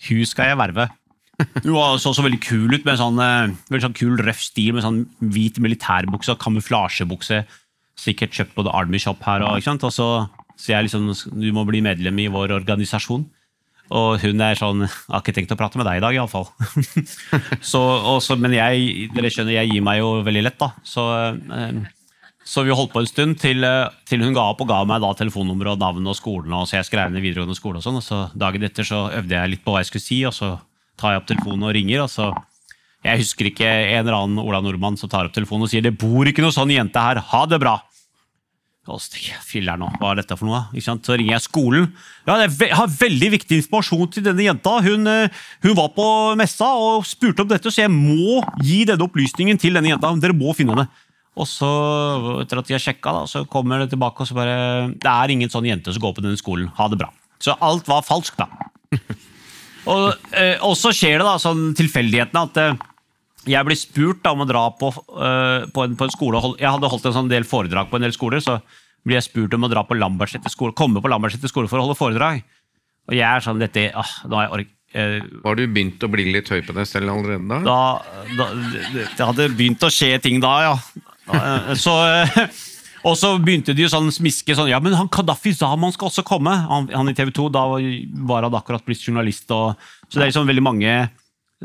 [0.07, 0.87] hun skal jeg verve.
[1.65, 4.85] Hun så så veldig kul ut, med sånn, eh, veldig sånn kul, røff stil med
[4.85, 4.99] sånn
[5.33, 7.43] hvit militærbukse og kamuflasjebukse.
[7.97, 9.45] Sikkert kjøpt på The Army Shop her.
[9.45, 10.09] Og, og så
[10.57, 13.25] sier jeg liksom du må bli medlem i vår organisasjon.
[13.91, 16.47] Og hun er sånn Jeg har ikke tenkt å prate med deg i dag, iallfall.
[18.43, 20.71] men jeg, dere skjønner, jeg gir meg jo veldig lett, da.
[20.87, 21.81] Så eh,
[22.51, 24.99] så vi holdt på en stund til, eh, til, hun ga opp og ga meg
[25.03, 26.51] da telefonnummer og navn og skolen.
[26.51, 29.37] og så jeg skrev ned videregående skole og sånn, og så Dagen etter så øvde
[29.37, 30.57] jeg litt på hva jeg skulle si, og så
[30.99, 32.03] tar jeg opp telefonen og ringer.
[32.03, 32.33] og så
[33.03, 35.97] Jeg husker ikke en eller annen Ola Nordmann som tar opp telefonen og sier 'Det
[35.97, 37.17] bor ikke noe sånn jente her.
[37.17, 37.81] Ha det bra'.
[38.89, 40.65] Og så tenker hva er dette for noe?
[40.81, 41.93] Så ringer jeg skolen.
[42.25, 44.81] Ja, Jeg har veldig viktig informasjon til denne jenta.
[44.81, 45.29] Hun, eh,
[45.61, 49.73] hun var på messa og spurte om dette, så jeg må gi denne opplysningen til
[49.73, 50.19] denne jenta.
[50.19, 50.87] Dere må finne henne.
[51.39, 51.67] Og så,
[52.41, 54.55] etter at de har sjekka, da, så kommer det tilbake og så bare
[54.91, 56.67] Det er ingen sånn jente som går på denne skolen.
[56.75, 57.07] Ha det bra.
[57.41, 58.49] Så alt var falskt, da.
[59.91, 62.87] og, eh, og, så skjer det da sånn tilfeldighetene at eh,
[63.49, 66.69] jeg blir spurt da, om å dra på, uh, på, en, på, en, skole Jeg
[66.69, 68.59] hadde holdt en sånn del foredrag på en del skoler, så
[69.01, 71.87] blir jeg spurt om å dra på Lambertseter skole, komme på Lambertseter skole for å
[71.87, 72.43] holde foredrag.
[73.09, 76.25] Og jeg er sånn dette, åh, nå har jeg ork, var du begynt å bli
[76.35, 77.77] litt høy på deg selv allerede da?
[78.35, 80.73] da, da det hadde begynt å skje ting da, ja.
[81.77, 82.61] Så, eh,
[83.07, 86.25] og så begynte de jo sånn smiske sånn Ja, men han Kadafi Zaman skal også
[86.27, 86.53] komme!
[86.69, 87.65] Han, han i TV 2, da
[88.27, 89.49] var han akkurat blitt journalist.
[89.55, 90.95] Og, så det er liksom veldig mange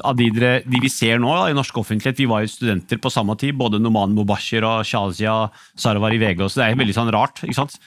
[0.04, 3.00] av de, dere, de vi ser nå da, i norsk offentlighet, vi var jo studenter
[3.00, 3.56] på samme tid.
[3.56, 5.46] Både Noman Mubashir og Shazia
[5.78, 6.42] Sarwar i VG.
[6.48, 7.40] Så det er veldig sånn rart.
[7.44, 7.78] ikke sant?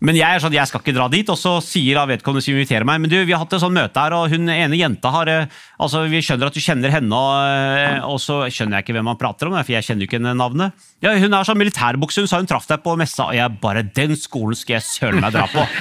[0.00, 2.54] Men jeg er sånn, jeg skal ikke dra dit, og så sier da vedkommende som
[2.54, 5.10] inviterer meg Men du, vi har hatt et sånt møte her, og hun ene jenta
[5.12, 8.86] har eh, altså Vi skjønner at du kjenner henne, og, eh, og så skjønner jeg
[8.86, 10.88] ikke hvem han prater om, for jeg kjenner jo ikke navnet.
[11.04, 13.84] Ja, Hun er sånn militærbukse, hun sa hun traff deg på messa, og jeg bare
[13.84, 15.66] Den skolen skal jeg søren meg dra på!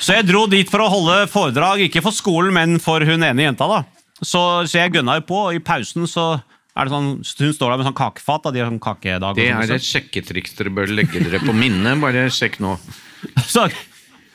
[0.00, 3.48] Så jeg dro dit for å holde foredrag, ikke for skolen, men for hun ene
[3.48, 3.66] jenta.
[3.68, 3.82] da.
[4.20, 6.30] Så, så jeg gønna jo på, og i pausen så
[6.76, 8.44] er det sånn, hun står der med sånn kakefat.
[8.46, 9.36] da, de har sånn kakedag.
[9.36, 11.98] Det sånn er et sjekketriks dere bør legge dere på minnet.
[12.00, 12.76] Bare sjekk nå.
[13.52, 13.66] Så,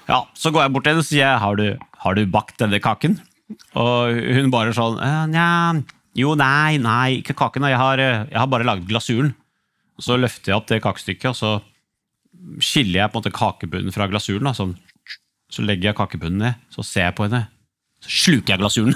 [0.09, 1.65] ja, så går jeg bort til henne og sier har du,
[2.03, 3.17] har du bakt denne kaken?
[3.77, 5.47] Og hun bare sånn «Eh, Nja,
[6.17, 7.67] jo, nei, nei, ikke kaken.
[7.69, 9.33] Jeg har, eh, jeg har bare laget glasuren.
[10.01, 14.07] Så løfter jeg opp det kakestykket, og så skiller jeg på en måte kakebunnen fra
[14.11, 14.51] glasuren.
[14.55, 14.75] Sånn.
[15.51, 17.45] Så legger jeg kakebunnen ned, så ser jeg på henne.
[18.05, 18.95] Så sluker jeg glasuren.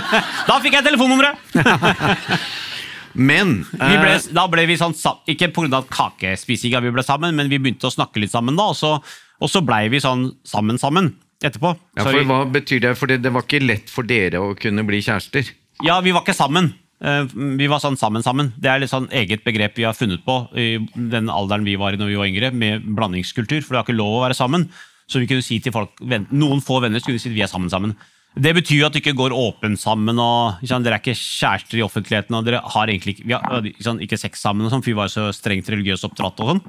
[0.48, 1.36] da fikk jeg telefonnummeret!
[3.14, 4.94] Men Vi ble, eh, da ble vi sånn,
[5.28, 5.82] ikke pga.
[5.90, 9.02] kakespisinga vi ble sammen, men vi begynte å snakke litt sammen da, og så,
[9.40, 11.76] og så blei vi sånn sammen-sammen etterpå.
[11.96, 12.96] ja, for Hva betyr det?
[12.98, 15.50] For det, det var ikke lett for dere å kunne bli kjærester.
[15.82, 16.74] ja, vi var ikke sammen.
[17.02, 18.52] Eh, Vi var sånn sammen-sammen.
[18.60, 21.92] Det er litt sånn eget begrep vi har funnet på i den alderen vi var
[21.92, 24.68] i når vi var yngre, med blandingskultur, for det var ikke lov å være sammen.
[25.08, 25.90] Så vi kunne si til folk,
[26.30, 27.96] noen få venner skulle si at vi er sammen sammen.
[28.38, 31.80] Det betyr jo at du ikke går åpen sammen, og sant, dere er ikke kjærester
[31.80, 34.92] i offentligheten, og dere har egentlig ikke, har, sant, ikke sex sammen, og sånn, for
[34.92, 36.38] vi var så strengt religiøst oppdratt.
[36.44, 36.62] Og sånn.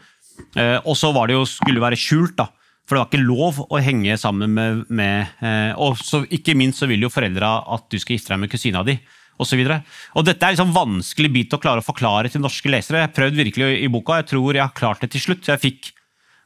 [0.58, 2.50] Eh, og så var det jo, skulle være skjult, da.
[2.90, 6.82] For det var ikke lov å henge sammen med, med eh, Og så, ikke minst
[6.82, 8.98] så vil jo foreldra at du skal gifte deg med kusina di.
[9.38, 9.80] Og, så videre.
[10.18, 13.00] og Dette er liksom vanskelig bit å klare å forklare til norske lesere.
[13.00, 15.48] Jeg har prøvd virkelig i boka, jeg tror jeg har klart det til slutt.
[15.50, 15.94] jeg fikk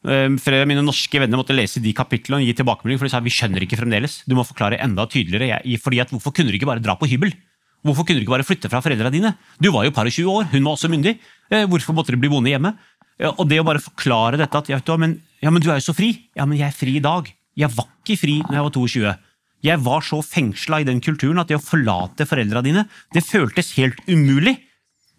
[0.06, 3.22] Flere av mine norske venner måtte lese de kapitlene og gi tilbakemelding, for de sa
[3.26, 4.20] vi skjønner ikke fremdeles.
[4.30, 5.62] Du må forklare enda tydeligere.
[5.82, 7.34] Fordi at Hvorfor kunne du ikke bare dra på hybel?
[7.86, 9.32] Hvorfor kunne du ikke bare flytte fra foreldrene dine?
[9.62, 11.18] Du var jo par og 20 år, hun var også myndig.
[11.53, 12.74] Eh, Hvorfor måtte du bli boende hjemme?
[13.38, 15.95] Og det å bare forklare dette at ja, men, ja, men du er jo så
[15.95, 16.12] fri.
[16.36, 17.30] Ja, men jeg er fri i dag.
[17.56, 19.14] Jeg var ikke fri når jeg var 22.
[19.66, 22.84] Jeg var så fengsla i den kulturen at det å forlate foreldrene dine,
[23.16, 24.58] det føltes helt umulig.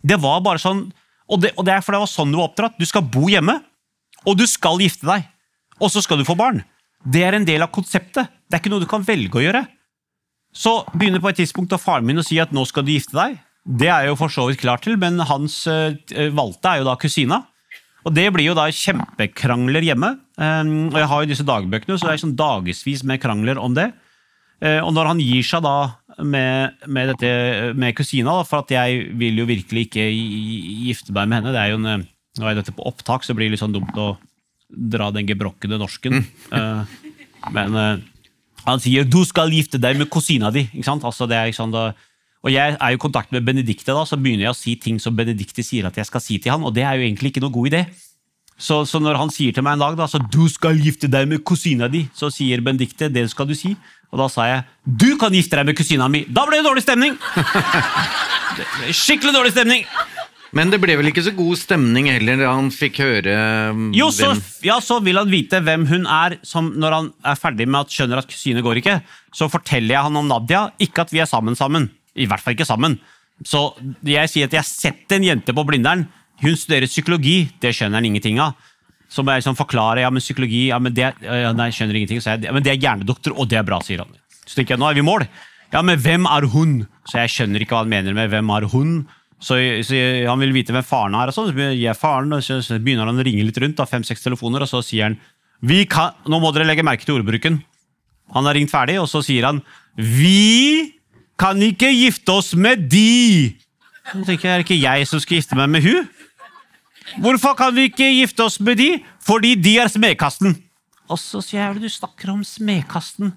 [0.06, 0.84] Det var bare sånn,
[1.26, 2.76] og det, og det er fordi det var sånn du var oppdratt.
[2.78, 3.56] Du skal bo hjemme,
[4.26, 5.26] og du skal gifte deg.
[5.80, 6.62] Og så skal du få barn.
[7.06, 8.30] Det er en del av konseptet.
[8.46, 9.66] Det er ikke noe du kan velge å gjøre.
[10.56, 13.16] Så begynner på et tidspunkt av faren min å si at nå skal du gifte
[13.16, 13.36] deg.
[13.66, 15.98] Det er jeg jo for så vidt klar til, men hans eh,
[16.34, 17.42] valgte er jo da kusina.
[18.06, 20.12] Og det blir jo da kjempekrangler hjemme.
[20.38, 23.74] Um, og jeg har jo disse dagbøkene, så det er sånn dagevis med krangler om
[23.74, 23.90] det.
[24.62, 25.76] Eh, og når han gir seg da
[26.24, 31.42] med, med, dette, med kusina, for at jeg vil jo virkelig ikke gifte meg med
[31.42, 32.06] henne Det er jo en, eh,
[32.36, 34.16] Nå er dette på opptak, så det blir litt sånn dumt å
[34.66, 36.24] dra den gebrokkede norsken.
[36.52, 36.96] Eh,
[37.54, 38.02] men eh,
[38.66, 40.66] han sier 'du skal gifte deg med kusina di'.
[40.74, 41.04] ikke sant?
[41.04, 41.92] Altså, det er ikke sånn da,
[42.46, 45.16] og jeg er i kontakt med Benedicte, da, så begynner jeg å si ting som
[45.18, 47.54] Benedicte sier at jeg skal si til han, og det er jo egentlig ikke noe
[47.54, 47.86] god idé.
[48.56, 51.28] Så, så når han sier til meg en dag da, så 'du skal gifte deg
[51.28, 53.76] med kusina di', så sier Benedicte 'det skal du si'.
[54.12, 56.26] Og da sa jeg 'du kan gifte deg med kusina mi'.
[56.32, 57.18] Da ble det dårlig stemning!
[59.04, 59.84] Skikkelig dårlig stemning!
[60.56, 63.34] Men det ble vel ikke så god stemning heller da han fikk høre
[63.74, 67.10] um, Jo, så, hvem ja, så vil han vite hvem hun er som når han
[67.28, 69.00] er ferdig med at skjønner at kusine går ikke.
[69.36, 71.90] Så forteller jeg han om Nadia, ikke at vi er sammen sammen.
[72.16, 72.96] I hvert fall ikke sammen.
[73.44, 73.68] Så
[74.06, 76.06] jeg sier at jeg har sett en jente på Blindern.
[76.40, 78.56] Hun studerer psykologi, det skjønner han ingenting av.
[79.12, 82.00] Så må jeg liksom forklare ja, men psykologi ja, men det, ja, Nei, jeg skjønner
[82.00, 82.22] ingenting.
[82.22, 84.16] Så jeg, ja, men det er hjernedoktor, og det er bra, sier han.
[84.46, 85.26] Så tenker jeg, nå er vi i mål.
[85.74, 86.74] Ja, men hvem er hun?
[87.06, 88.98] Så jeg skjønner ikke hva han mener med hvem er hun.
[89.36, 89.98] Så, så
[90.30, 91.50] han vil vite hvem faren er, og sånn.
[91.50, 94.82] Så begynner faren, og så, begynner han å ringe litt rundt, fem-seks telefoner, og så
[94.84, 95.18] sier han
[95.90, 97.60] kan, Nå må dere legge merke til ordbruken.
[98.34, 99.62] Han har ringt ferdig, og så sier han
[99.96, 100.96] Vi
[101.38, 103.54] kan ikke gifte oss med de!
[104.06, 106.08] Så tenker jeg, Er det ikke jeg som skal gifte meg med hun?
[107.22, 108.88] Hvorfor kan vi ikke gifte oss med de?
[109.22, 110.56] Fordi de er smedkasten.
[111.06, 113.30] Og så sier jeg, du snakker om smedkasten?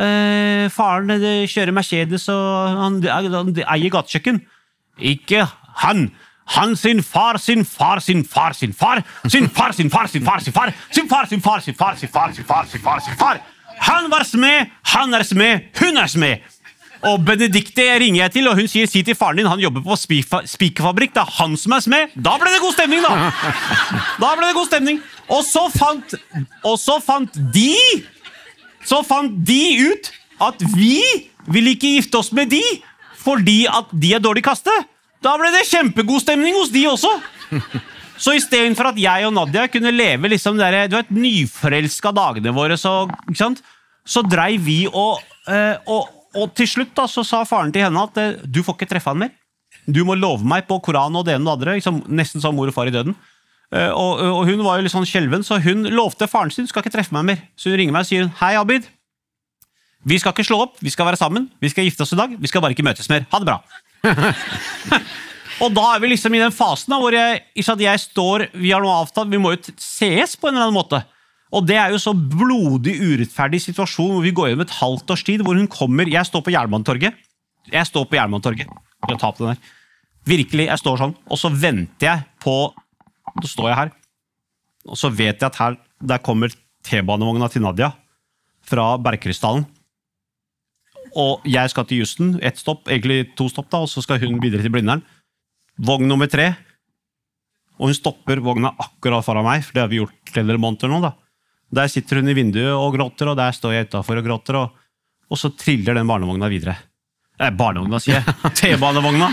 [0.00, 4.40] Eh, faren eh, kjører Mercedes, og han, han eier gatekjøkken.
[5.00, 5.46] Ikke
[5.84, 6.10] han!
[6.50, 10.40] Han sin far sin far sin far sin far sin far sin far sin far
[10.40, 13.16] sin far sin far sin far sin far sin far sin far sin far sin
[13.16, 13.40] far
[13.80, 16.38] Han var smed, han er smed, hun er smed!
[17.02, 19.96] Og Benedicte ringer jeg til, og hun sier si til faren din han jobber på
[19.96, 21.14] spikerfabrikk.
[21.14, 22.12] Det er han som er smed.
[22.12, 23.30] Da ble det god stemning, da!
[24.20, 25.00] Da ble det god stemning.
[25.32, 26.12] Og så fant,
[26.60, 27.72] og så fant de
[28.84, 31.00] Så fant de ut at vi
[31.52, 32.62] ville ikke gifte oss med de
[33.20, 34.72] fordi at de er dårlig kaste.
[35.20, 37.10] Da ble det kjempegod stemning hos de også.
[38.20, 42.76] Så istedenfor at jeg og Nadia kunne leve liksom der, du vet, nyforelska dagene våre,
[42.76, 47.82] så, så dreiv vi og, eh, og Og til slutt da, så sa faren til
[47.82, 49.32] henne at eh, du får ikke treffe han mer.
[49.90, 51.74] Du må love meg på Koranen og det ene og det andre.
[51.80, 53.16] Liksom, nesten som mor og far i døden.
[53.74, 56.70] Eh, og, og hun var jo litt sånn skjelven, så hun lovte faren sin du
[56.70, 57.42] skal ikke treffe meg mer.
[57.58, 58.86] Så hun ringer meg og sier hei, Abid.
[60.08, 61.50] Vi skal ikke slå opp, vi skal være sammen.
[61.60, 62.32] Vi skal gifte oss i dag.
[62.40, 63.26] Vi skal bare ikke møtes mer.
[63.28, 63.58] Ha det bra.
[65.64, 68.80] Og da er vi liksom i den fasen da, hvor jeg, jeg står Vi har
[68.80, 71.02] noe avtalt, vi må jo sees ses på en eller annen måte.
[71.52, 75.24] Og det er jo så blodig urettferdig situasjon hvor vi går gjennom et halvt års
[75.26, 77.18] tid, hvor hun kommer Jeg står på Jernbanetorget.
[77.68, 78.70] Jeg står på Jernbanetorget.
[79.10, 79.74] Jeg tar på den der.
[80.30, 82.54] Virkelig, jeg står sånn, og så venter jeg på
[83.40, 83.90] Så står jeg her,
[84.90, 86.50] og så vet jeg at her der kommer
[86.86, 87.92] T-banevogna til Nadia
[88.66, 89.66] fra Bergkrystallen.
[91.18, 94.38] Og jeg skal til Houston, ett stopp, egentlig to stopp, da, og så skal hun
[94.42, 95.02] videre til Blindern.
[95.80, 96.52] Vogn nummer tre.
[97.80, 101.00] Og hun stopper vogna akkurat foran meg, for det har vi gjort flere måneder nå.
[101.02, 101.14] da.
[101.80, 104.86] Der sitter hun i vinduet og gråter, og der står jeg utafor og gråter, og,
[105.30, 106.76] og så triller den barnevogna videre.
[107.40, 108.54] Eh, barnevogna, sier jeg.
[108.58, 109.30] T-banevogna.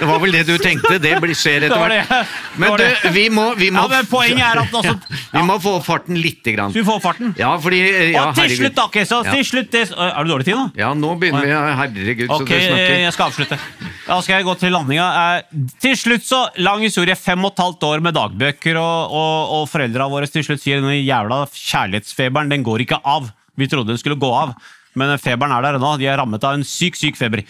[0.00, 0.98] Det var vel det du tenkte.
[1.02, 2.32] Det skjer etter hvert.
[2.60, 2.84] Men du,
[3.14, 4.94] vi må, vi må Ja, men poenget er at altså,
[5.34, 6.72] Vi må få opp farten lite grann.
[6.74, 7.34] Så vi får farten.
[7.38, 7.80] Ja, fordi
[8.14, 10.66] ja, og til slutt, da, ok, så til slutt Er det dårlig tid nå?
[10.78, 11.54] Ja, nå begynner vi.
[11.80, 12.96] Herregud, så Ok, du snakker.
[13.04, 13.60] jeg skal avslutte.
[14.04, 15.08] Da skal jeg gå til landinga.
[15.24, 17.16] Eh, til slutt så, Lang historie.
[17.18, 20.82] Fem og et halvt år med dagbøker, og, og, og foreldra våre til slutt sier
[20.82, 23.30] den jævla kjærlighetsfeberen den går ikke av.
[23.58, 24.54] Vi trodde den skulle gå av,
[24.98, 25.94] men feberen er der ennå.
[26.00, 27.44] De er rammet av en syk, syk feber.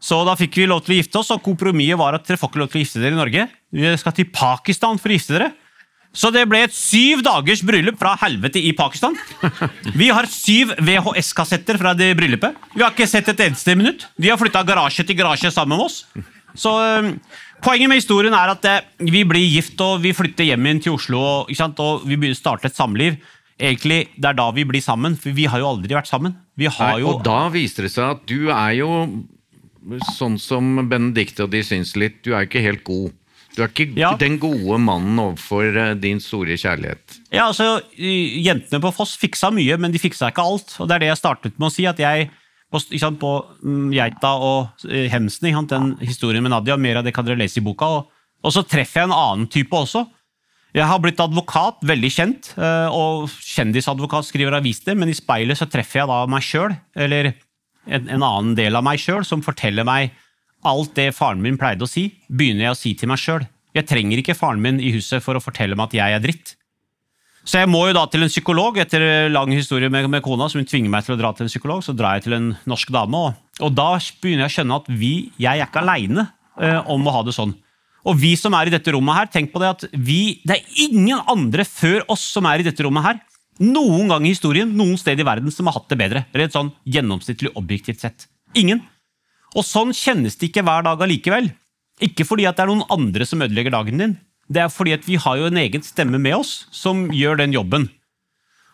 [0.00, 2.50] Så da fikk vi lov til å gifte oss, og kompromisset var at dere får
[2.50, 3.48] ikke lov til å gifte dere i Norge.
[3.76, 5.50] Vi skal til Pakistan for å gifte dere.
[6.10, 9.14] Så det ble et syv dagers bryllup fra helvete i Pakistan.
[10.00, 12.56] Vi har syv VHS-kassetter fra det bryllupet.
[12.74, 14.08] Vi har ikke sett et eneste minutt.
[14.18, 16.00] De har flytta garasje til garasje sammen med oss.
[16.58, 17.14] Så um,
[17.60, 20.96] Poenget med historien er at eh, vi blir gift og vi flytter hjem igjen til
[20.96, 23.20] Oslo og, og vi begynner å starte et samliv.
[23.60, 26.38] Egentlig, Det er da vi blir sammen, for vi har jo aldri vært sammen.
[26.56, 27.12] Vi har Nei, jo...
[27.12, 28.88] og da viser det seg at du er jo
[30.16, 32.20] sånn som Benedicte og de syns litt.
[32.24, 33.12] Du er ikke helt god.
[33.56, 34.12] Du er ikke Ja.
[34.16, 37.16] den gode mannen overfor eh, din store kjærlighet.
[37.32, 40.76] Ja, altså, Jentene på Foss fiksa mye, men de fiksa ikke alt.
[40.78, 41.86] og Det er det jeg startet med å si.
[41.86, 42.30] at jeg
[42.70, 43.32] på, sant, på
[43.64, 47.40] mm, Geita og eh, Hemsen, sant, den historien med Nadia, mer av det kan dere
[47.40, 47.84] lese i boka.
[47.86, 48.06] Og,
[48.44, 50.06] og så treffer jeg en annen type også.
[50.72, 55.66] Jeg har blitt advokat, veldig kjent, eh, og kjendisadvokat skriver aviser, men i speilet så
[55.66, 57.32] treffer jeg da meg sjøl, eller
[57.86, 60.14] en, en annen del av meg sjøl, som forteller meg
[60.66, 63.46] alt det faren min pleide å si, begynner jeg å si til meg sjøl.
[63.76, 66.56] Jeg trenger ikke faren min i huset for å fortelle meg at jeg er dritt.
[67.46, 70.60] Så jeg må jo da til en psykolog, etter lang historie med, med kona, som
[70.60, 72.92] hun tvinger meg til å dra til en psykolog, så drar jeg til en norsk
[72.92, 76.26] dame, og, og da begynner jeg å skjønne at vi, jeg er ikke aleine
[76.60, 77.56] eh, om å ha det sånn.
[78.08, 80.84] Og vi som er i dette rommet her, tenk på det at vi, det er
[80.84, 83.20] ingen andre før oss som er i dette rommet her,
[83.60, 86.24] noen gang i historien, noen sted i verden, som har hatt det bedre.
[86.36, 88.26] Rett sånn gjennomsnittlig objektivt sett.
[88.56, 88.82] Ingen.
[89.54, 91.50] Og sånn kjennes det ikke hver dag allikevel.
[92.00, 94.18] Ikke fordi at det er noen andre som ødelegger dagen din.
[94.50, 97.54] Det er fordi at vi har jo en egen stemme med oss som gjør den
[97.54, 97.88] jobben.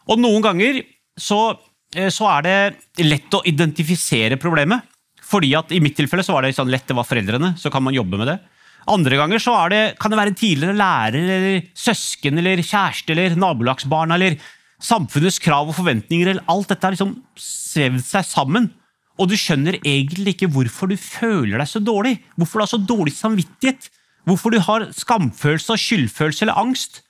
[0.07, 0.81] Og noen ganger
[1.19, 1.59] så,
[1.95, 4.87] eh, så er det lett å identifisere problemet.
[5.27, 7.83] Fordi at i mitt tilfelle så var det sånn lett, det var foreldrene, så kan
[7.83, 8.39] man jobbe med det.
[8.87, 13.35] Andre ganger så det, kan det være en tidligere lærer, eller søsken, eller kjæreste, eller
[13.35, 14.37] nabolagsbarn, eller
[14.83, 18.71] samfunnets krav og forventninger, eller alt dette har liksom svevd seg sammen.
[19.17, 22.19] Og du skjønner egentlig ikke hvorfor du føler deg så dårlig.
[22.37, 23.89] Hvorfor du har så dårlig samvittighet.
[24.29, 27.01] Hvorfor du har skamfølelse og skyldfølelse eller angst.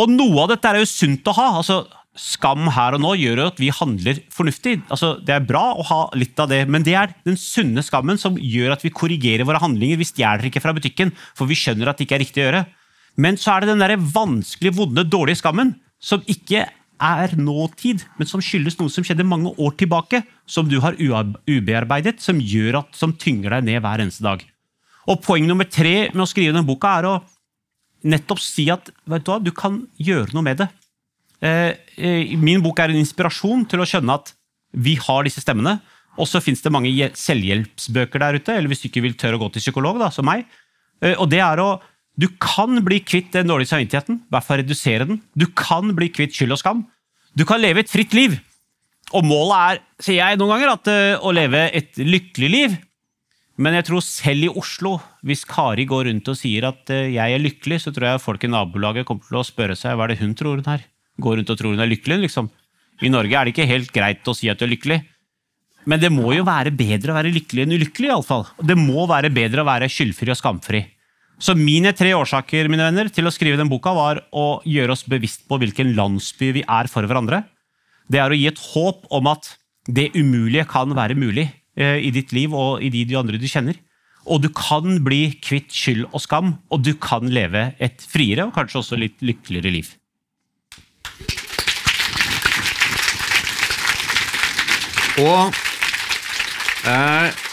[0.00, 1.50] Og noe av dette er jo sunt å ha.
[1.60, 1.84] altså
[2.14, 4.76] Skam her og nå gjør jo at vi handler fornuftig.
[4.86, 8.20] altså Det er bra å ha litt av det, men det er den sunne skammen
[8.22, 9.98] som gjør at vi korrigerer våre handlinger.
[9.98, 12.62] Vi stjeler ikke fra butikken, for vi skjønner at det ikke er riktig å gjøre.
[13.18, 16.68] Men så er det den der vanskelig, vonde, dårlige skammen som ikke
[17.02, 22.20] er nåtid, men som skyldes noe som skjedde mange år tilbake, som du har ubearbeidet,
[22.22, 24.44] som gjør at, som tynger deg ned hver eneste dag.
[25.10, 27.14] Og Poeng nummer tre med å skrive denne boka er å
[28.04, 30.68] nettopp si at vet du hva, du kan gjøre noe med det.
[31.44, 34.32] Eh, eh, Min bok er en inspirasjon til å skjønne at
[34.72, 35.78] vi har disse stemmene.
[36.20, 39.42] Og så fins det mange selvhjelpsbøker der ute, eller hvis du ikke vil tørre å
[39.42, 40.46] gå til psykolog, da, som meg.
[41.02, 41.80] Eh, Og det er å
[42.20, 45.20] Du kan bli kvitt den dårlige samvittigheten, i hvert fall redusere den.
[45.34, 46.84] Du kan bli kvitt skyld og skam.
[47.34, 48.36] Du kan leve et fritt liv.
[49.14, 52.76] Og målet er, sier jeg noen ganger, at eh, å leve et lykkelig liv.
[53.60, 54.96] Men jeg tror selv i Oslo,
[55.26, 58.46] hvis Kari går rundt og sier at eh, jeg er lykkelig, så tror jeg folk
[58.46, 60.86] i nabolaget kommer til å spørre seg hva er det hun tror hun er.
[61.22, 62.50] Går rundt og tror hun er lykkelig, liksom.
[63.02, 65.02] I Norge er det ikke helt greit å si at du er lykkelig.
[65.90, 68.46] Men det må jo være bedre å være lykkelig enn ulykkelig, iallfall.
[68.62, 70.80] Det må være bedre å være skyldfri og skamfri.
[71.42, 75.04] Så mine tre årsaker mine venner, til å skrive den boka var å gjøre oss
[75.10, 77.42] bevisst på hvilken landsby vi er for hverandre.
[78.10, 79.56] Det er å gi et håp om at
[79.90, 83.48] det umulige kan være mulig eh, i ditt liv og i de, de andre du
[83.50, 83.80] kjenner.
[84.24, 88.54] Og du kan bli kvitt skyld og skam, og du kan leve et friere og
[88.56, 89.90] kanskje også litt lykkeligere liv.
[95.20, 95.52] Og
[96.88, 97.43] eh,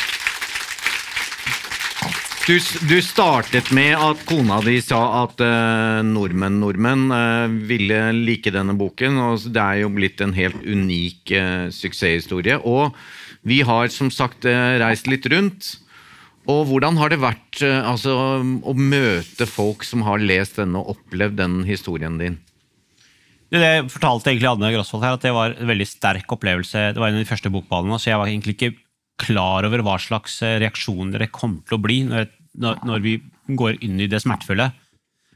[2.52, 2.58] du,
[2.90, 8.76] du startet med at kona di sa at uh, nordmenn nordmenn uh, ville like denne
[8.76, 9.20] boken.
[9.24, 12.58] og Det er jo blitt en helt unik uh, suksesshistorie.
[12.68, 12.92] Og
[13.48, 15.78] vi har som sagt reist litt rundt.
[16.52, 21.40] Og hvordan har det vært altså, å møte folk som har lest denne og opplevd
[21.40, 22.38] den historien din?
[23.54, 26.92] Det fortalte egentlig Anne Grosvold her, at det var en veldig sterk opplevelse.
[26.94, 28.74] Det var en av de første bokballene, så jeg var egentlig ikke
[29.22, 34.00] klar over hva slags reaksjoner det kom til å bli når, når, vi går inn
[34.02, 34.72] i det smertefulle.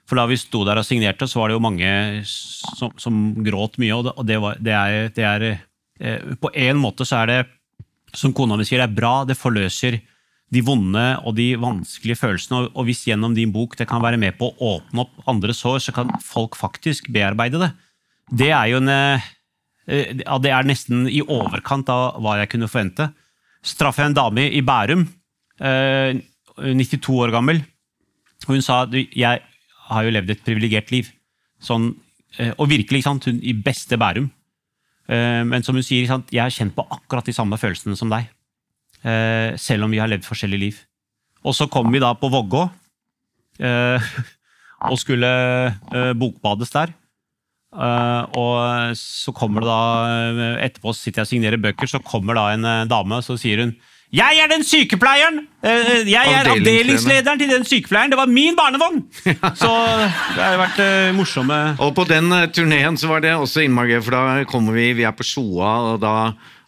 [0.06, 1.92] For da vi sto der og signerte, så var det jo mange
[2.30, 3.94] som, som gråt mye.
[3.96, 7.32] Og det, og det, var, det er, det er eh, På en måte så er
[7.32, 7.40] det,
[8.16, 9.16] som kona mi sier, det er bra.
[9.26, 9.98] Det forløser
[10.54, 12.62] de vonde og de vanskelige følelsene.
[12.62, 15.58] Og, og hvis gjennom din bok det kan være med på å åpne opp andre
[15.58, 17.74] sår, så kan folk faktisk bearbeide det
[18.34, 19.26] det er jo en eh,
[19.86, 23.12] Det er nesten i overkant av hva jeg kunne forvente.
[23.66, 25.06] Straffe en dame i Bærum,
[26.58, 27.62] 92 eh, år gammel.
[28.48, 29.42] Hun sa at jeg
[29.90, 31.12] har jo levd et privilegert liv.
[31.64, 31.94] Sånn,
[32.38, 34.32] eh, og virkelig, sant, hun i beste Bærum.
[35.06, 38.26] Men som hun sier, sant, jeg har kjent på akkurat de samme følelsene som deg.
[39.62, 40.80] Selv om vi har levd forskjellige liv.
[41.46, 42.64] Og så kom vi da på Vågå
[44.90, 45.30] og skulle
[46.18, 46.96] bokbades der.
[48.34, 52.90] Og så kommer det da Etterpå sitter jeg og signerer bøker, så kommer da en
[52.90, 53.76] dame og så sier hun
[54.16, 55.42] jeg er den sykepleieren!
[55.66, 58.14] Uh, jeg er avdelingslederen til den sykepleieren!
[58.14, 59.02] Det var min barnevogn!
[59.62, 59.72] så
[60.36, 60.82] det har vært
[61.18, 65.08] morsomme Og på den turneen så var det også innmari for da kommer vi Vi
[65.08, 66.16] er på Sjoa, og da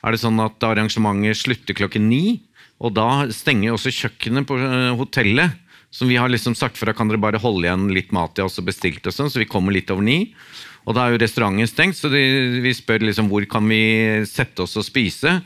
[0.04, 2.40] er det sånn at arrangementet slutter klokken ni.
[2.78, 4.60] Og da stenger også kjøkkenet på
[5.00, 5.58] hotellet.
[5.94, 8.60] Som vi har liksom sagt fra, kan dere bare holde igjen litt mat til oss
[8.60, 10.34] og bestilt og sånn, så vi kommer litt over ni.
[10.88, 12.22] Og da er jo restauranten stengt, så de,
[12.64, 13.82] vi spør liksom hvor kan vi
[14.28, 15.40] sette oss og spise.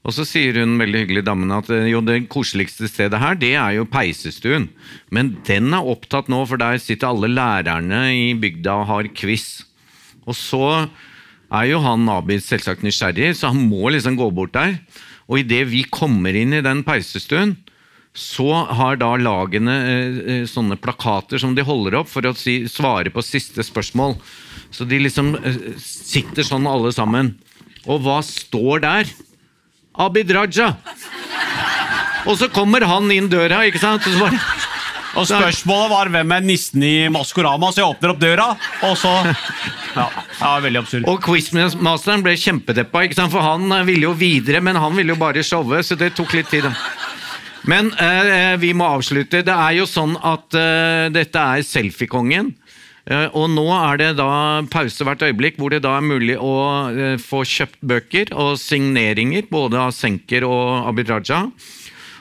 [0.00, 3.76] Og så sier hun veldig hyggelig damen at jo, det koseligste stedet her, det er
[3.76, 4.70] jo peisestuen.
[5.12, 9.66] Men den er opptatt nå, for der sitter alle lærerne i bygda og har quiz.
[10.24, 10.64] Og så
[11.50, 14.78] er jo han Abid selvsagt nysgjerrig, så han må liksom gå bort der.
[15.28, 17.58] Og idet vi kommer inn i den peisestuen,
[18.16, 22.64] så har da lagene eh, eh, sånne plakater som de holder opp for å si,
[22.66, 24.16] svare på siste spørsmål.
[24.74, 27.36] Så de liksom eh, sitter sånn alle sammen.
[27.86, 29.12] Og hva står der?
[30.00, 30.72] Abid Raja!
[32.28, 34.04] Og så kommer han inn døra, ikke sant?
[34.08, 34.38] Og, bare,
[35.18, 38.48] og spørsmålet var hvem er nissen i Maskorama, så jeg åpner opp døra,
[38.86, 39.14] og så
[39.96, 40.06] Ja,
[40.38, 41.08] ja veldig absurd.
[41.10, 43.32] Og quizmasteren ble kjempedeppa, ikke sant?
[43.34, 46.36] for han eh, ville jo videre, men han ville jo bare showe, så det tok
[46.38, 46.68] litt tid.
[47.68, 49.42] Men eh, vi må avslutte.
[49.44, 52.54] Det er jo sånn at eh, dette er selfiekongen.
[53.10, 54.30] Eh, og nå er det da
[54.70, 56.54] pause hvert øyeblikk, hvor det da er mulig å
[56.94, 61.46] eh, få kjøpt bøker og signeringer, både av Senker og Abid Raja.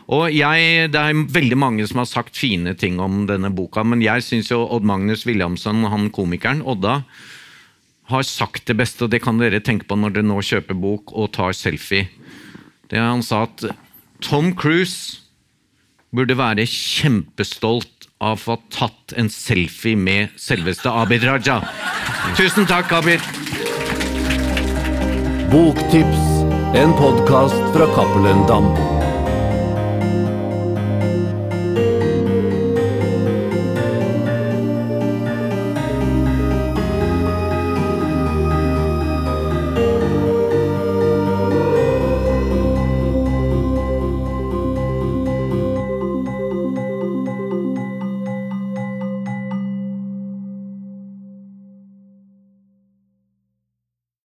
[0.09, 4.01] Og jeg, Det er veldig mange som har sagt fine ting om denne boka, men
[4.01, 7.03] jeg syns Odd Magnus Williamson, han komikeren Odda,
[8.09, 11.13] har sagt det beste, og det kan dere tenke på når dere nå kjøper bok
[11.13, 12.09] og tar selfie.
[12.89, 13.67] Det Han sa at
[14.25, 15.21] Tom Cruise
[16.09, 21.61] burde være kjempestolt av å ha tatt en selfie med selveste Abid Raja.
[22.37, 23.23] Tusen takk, Abid.
[25.49, 26.25] Boktips,
[26.77, 28.98] en podkast fra Cappelen Dam.